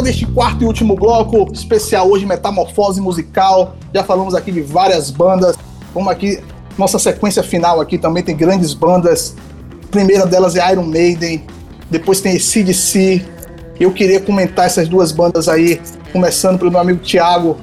[0.00, 3.76] volta neste quarto e último bloco, especial hoje, Metamorfose Musical.
[3.94, 5.56] Já falamos aqui de várias bandas.
[5.94, 6.40] Vamos aqui,
[6.78, 9.36] nossa sequência final aqui também tem grandes bandas.
[9.84, 11.44] A primeira delas é Iron Maiden,
[11.90, 13.22] depois tem CDC.
[13.78, 15.80] Eu queria comentar essas duas bandas aí,
[16.12, 17.58] começando pelo meu amigo Thiago.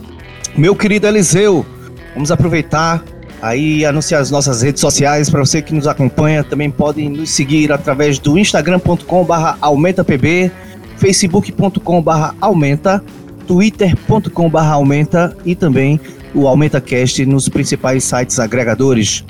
[0.55, 1.65] Meu querido Eliseu,
[2.13, 3.03] vamos aproveitar
[3.41, 6.43] aí anunciar as nossas redes sociais para você que nos acompanha.
[6.43, 10.51] Também podem nos seguir através do instagram.com/aumentapb,
[10.97, 13.03] facebook.com/aumenta,
[13.47, 15.99] twitter.com/aumenta e também
[16.33, 19.23] o AumentaCast nos principais sites agregadores.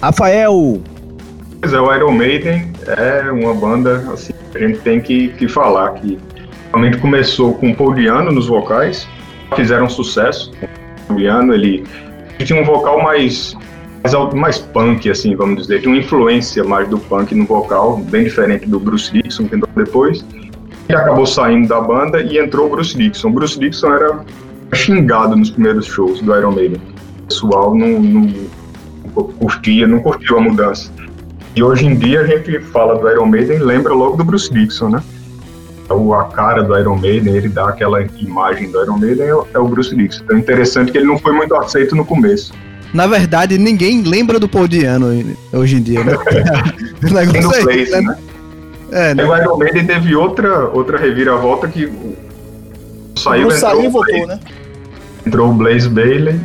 [0.00, 0.80] Rafael,
[1.60, 5.48] Pois é, o Iron Maiden é uma banda assim, que a gente tem que, que
[5.48, 6.16] falar que
[6.70, 9.08] realmente começou com o Paul Diano nos vocais,
[9.56, 10.52] fizeram sucesso.
[10.52, 11.84] O Paul Diano, ele,
[12.38, 13.56] tinha um vocal mais,
[14.04, 18.24] mais, mais punk, assim, vamos dizer, tinha uma influência mais do punk no vocal, bem
[18.24, 20.24] diferente do Bruce Dixon, que entrou depois.
[20.88, 23.28] Ele acabou saindo da banda e entrou o Bruce Dixon.
[23.28, 24.20] O Bruce Dixon era
[24.74, 26.80] xingado nos primeiros shows do Iron Maiden.
[27.24, 28.32] O pessoal não, não,
[29.38, 30.90] curtia, não curtiu a mudança.
[31.54, 34.52] E hoje em dia a gente fala do Iron Maiden e lembra logo do Bruce
[34.52, 35.02] Dixon, né?
[35.90, 39.46] O, a cara do Iron Maiden, ele dá aquela imagem do Iron Maiden, é, o-
[39.54, 40.22] é Bruce Dixon.
[40.24, 42.52] Então é interessante que ele não foi muito aceito no começo.
[42.94, 45.08] Na verdade, ninguém lembra do Paul Diano
[45.52, 46.12] hoje em dia, né?
[47.02, 48.18] o negócio é Blaze,
[48.90, 49.22] esse, né?
[49.22, 51.90] É, Aí o Iron Maiden teve outra, outra reviravolta que
[53.16, 54.40] saiu, Bruce entrou, saiu e voltou, Blaze- né?
[55.26, 56.40] entrou o Blaze Bailey.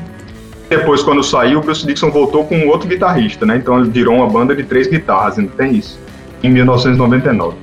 [0.70, 3.58] Depois, quando saiu, o Bruce Dixon voltou com outro guitarrista, né?
[3.58, 6.00] Então ele virou uma banda de três guitarras, ainda tem isso.
[6.42, 7.56] Em 1999.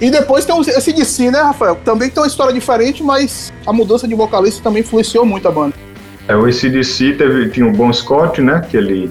[0.00, 1.76] E depois tem o CDC, né, Rafael?
[1.84, 5.74] Também tem uma história diferente, mas a mudança de vocalista também influenciou muito a banda.
[6.28, 8.64] É, o ACDC teve, tinha o Bon Scott, né?
[8.70, 9.10] Que ele,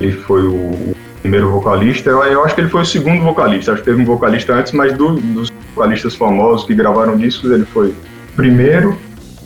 [0.00, 0.94] ele foi o
[1.24, 2.10] primeiro vocalista.
[2.10, 3.72] Eu, eu acho que ele foi o segundo vocalista.
[3.72, 7.64] Acho que teve um vocalista antes, mas do- dos vocalistas famosos que gravaram discos, ele
[7.64, 7.94] foi
[8.36, 8.94] primeiro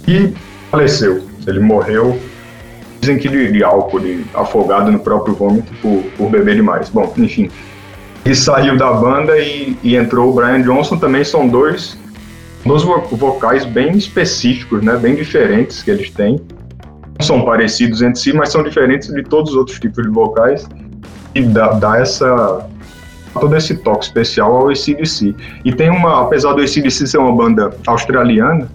[0.08, 0.34] e
[0.72, 1.22] faleceu.
[1.46, 2.18] Ele morreu,
[3.00, 6.88] dizem que de, de álcool, de afogado no próprio vômito por, por beber demais.
[6.88, 7.48] Bom, enfim.
[8.26, 10.98] E saiu da banda e, e entrou o Brian Johnson.
[10.98, 11.96] Também são dois,
[12.66, 14.96] dois vo- vocais bem específicos, né?
[14.96, 16.40] Bem diferentes que eles têm
[17.20, 20.68] são parecidos entre si, mas são diferentes de todos os outros tipos de vocais
[21.34, 22.66] e dá, dá essa
[23.38, 25.34] todo esse toque especial ao ACDC.
[25.64, 28.68] E tem uma, apesar do ACDC ser uma banda australiana,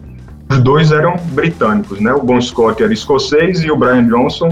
[0.50, 2.14] os dois eram britânicos, né?
[2.14, 4.50] O Bon Scott era escocês e o Brian Johnson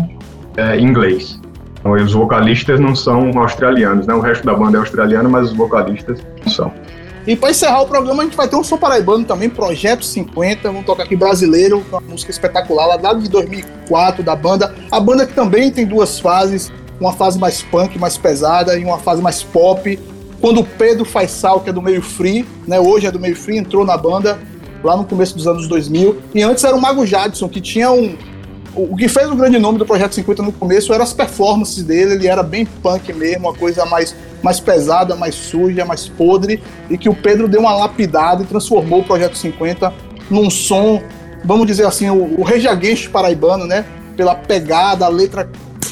[0.58, 1.40] é inglês.
[1.80, 4.14] Então, os vocalistas não são australianos, né?
[4.14, 6.74] O resto da banda é australiano, mas os vocalistas não são.
[7.26, 10.70] E pra encerrar o programa, a gente vai ter um som paraibano também, Projeto 50.
[10.70, 14.74] Vamos tocar aqui brasileiro, uma música espetacular, lá de 2004 da banda.
[14.92, 16.72] A banda que também tem duas fases:
[17.02, 20.00] uma fase mais punk, mais pesada, e uma fase mais pop.
[20.40, 23.58] Quando o Pedro Faisal, que é do meio free, né, hoje é do meio free,
[23.58, 24.40] entrou na banda
[24.84, 26.22] lá no começo dos anos 2000.
[26.36, 28.16] E antes era o Mago Jadson, que tinha um.
[28.74, 32.14] O que fez o grande nome do Projeto 50 no começo eram as performances dele,
[32.14, 36.98] ele era bem punk mesmo, uma coisa mais, mais pesada, mais suja, mais podre, e
[36.98, 39.94] que o Pedro deu uma lapidada e transformou o Projeto 50
[40.30, 41.04] num som,
[41.44, 42.46] vamos dizer assim, o, o
[43.12, 43.84] paraibano, né?
[44.16, 45.50] Pela pegada, a letra,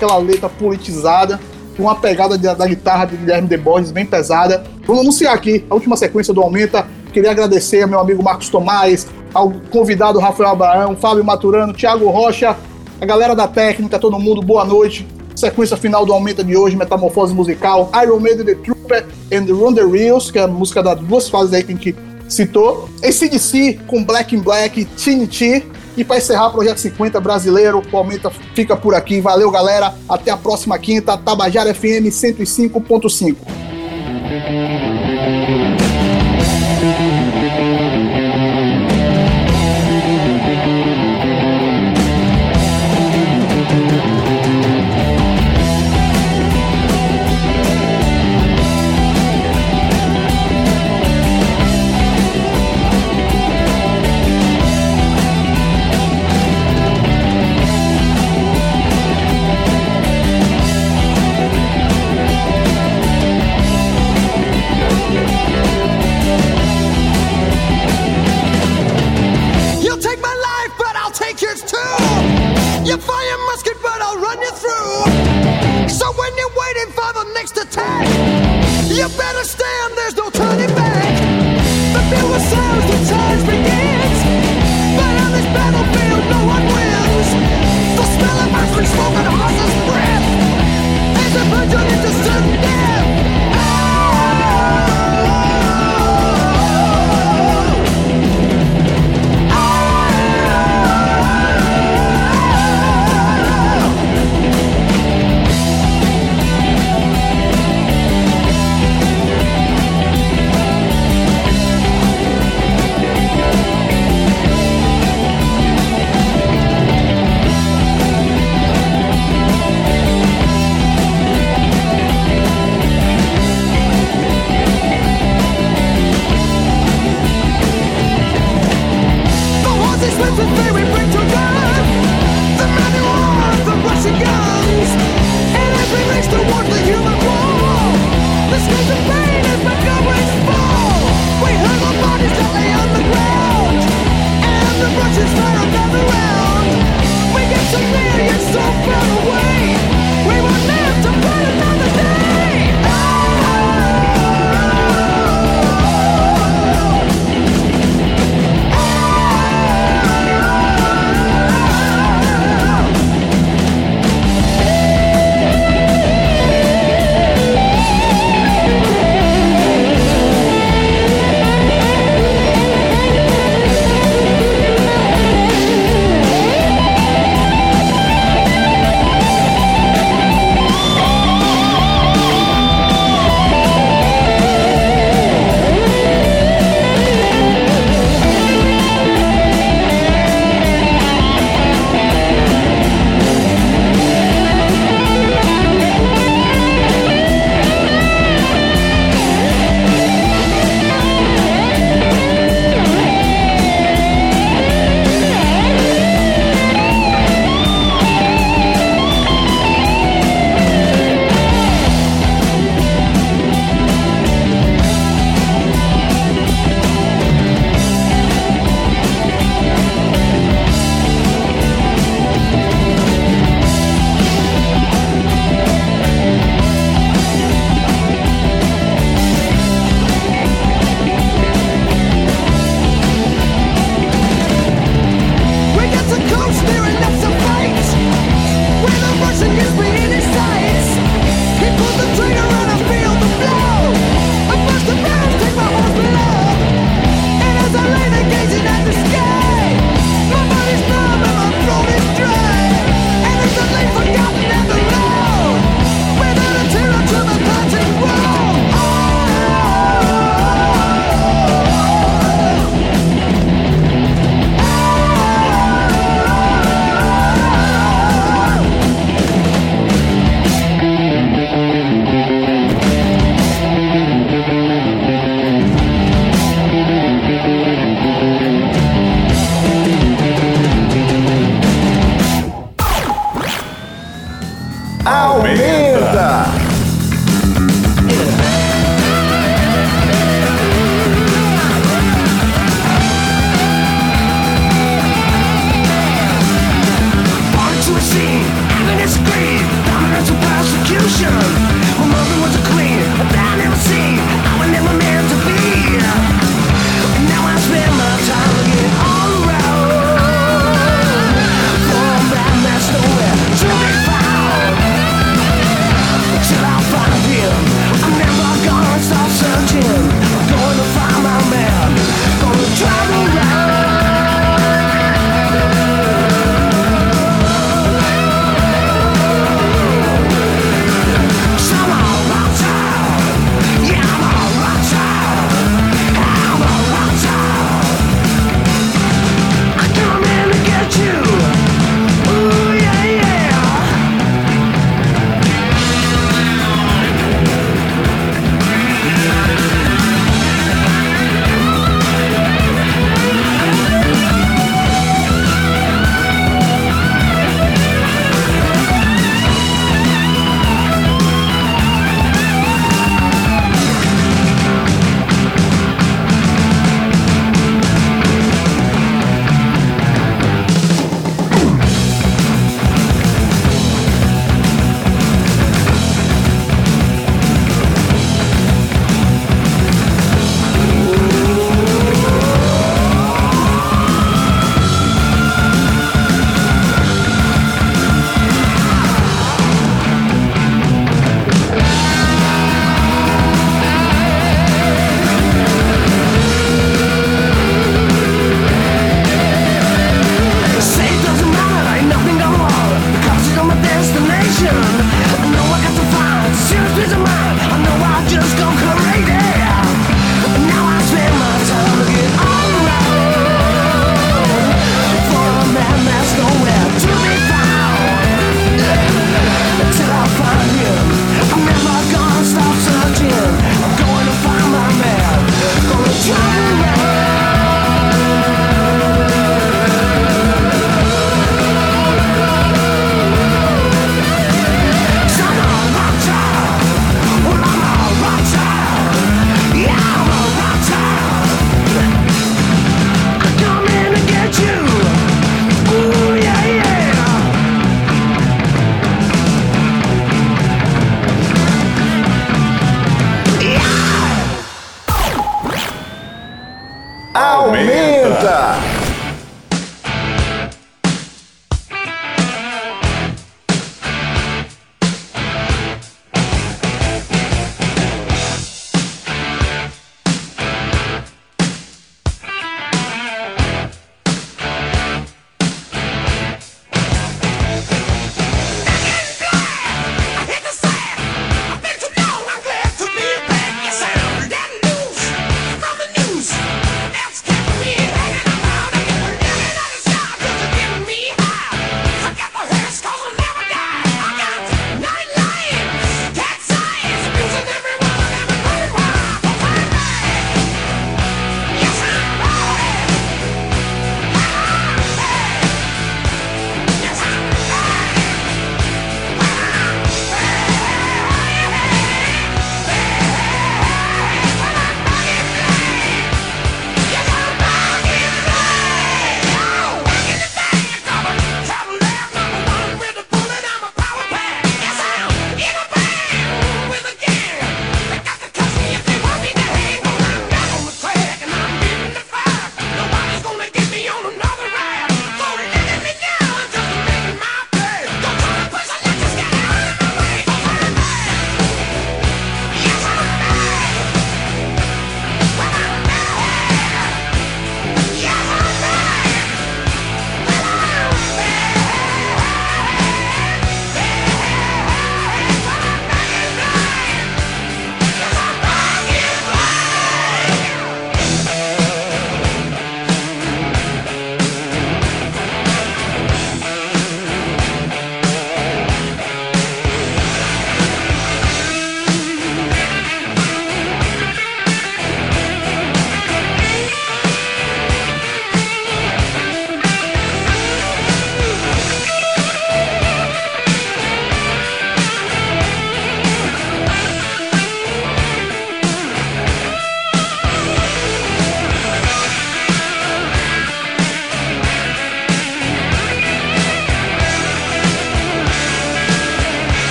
[0.00, 1.38] aquela letra politizada,
[1.76, 4.64] com uma pegada de- da guitarra de Guilherme De Borges bem pesada.
[4.86, 6.86] Vamos anunciar aqui a última sequência do Aumenta.
[7.12, 12.56] Queria agradecer ao meu amigo Marcos Tomás, ao convidado Rafael Abraão, Fábio Maturano, Thiago Rocha,
[13.00, 15.06] a galera da técnica, todo mundo, boa noite.
[15.36, 19.74] Sequência final do Aumenta de hoje, Metamorfose Musical, Iron Maiden, The Trooper and the Run
[19.74, 21.96] the Reels, que é a música das duas fases aí que a gente
[22.28, 22.88] citou.
[23.02, 25.64] ACDC com Black in Black, Trinity.
[25.96, 29.20] E para encerrar Projeto 50 brasileiro, o Aumenta fica por aqui.
[29.20, 29.94] Valeu, galera.
[30.08, 33.36] Até a próxima quinta, Tabajara FM 105.5.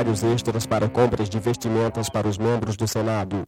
[0.00, 3.46] salários extras para compras de vestimentas para os membros do Senado.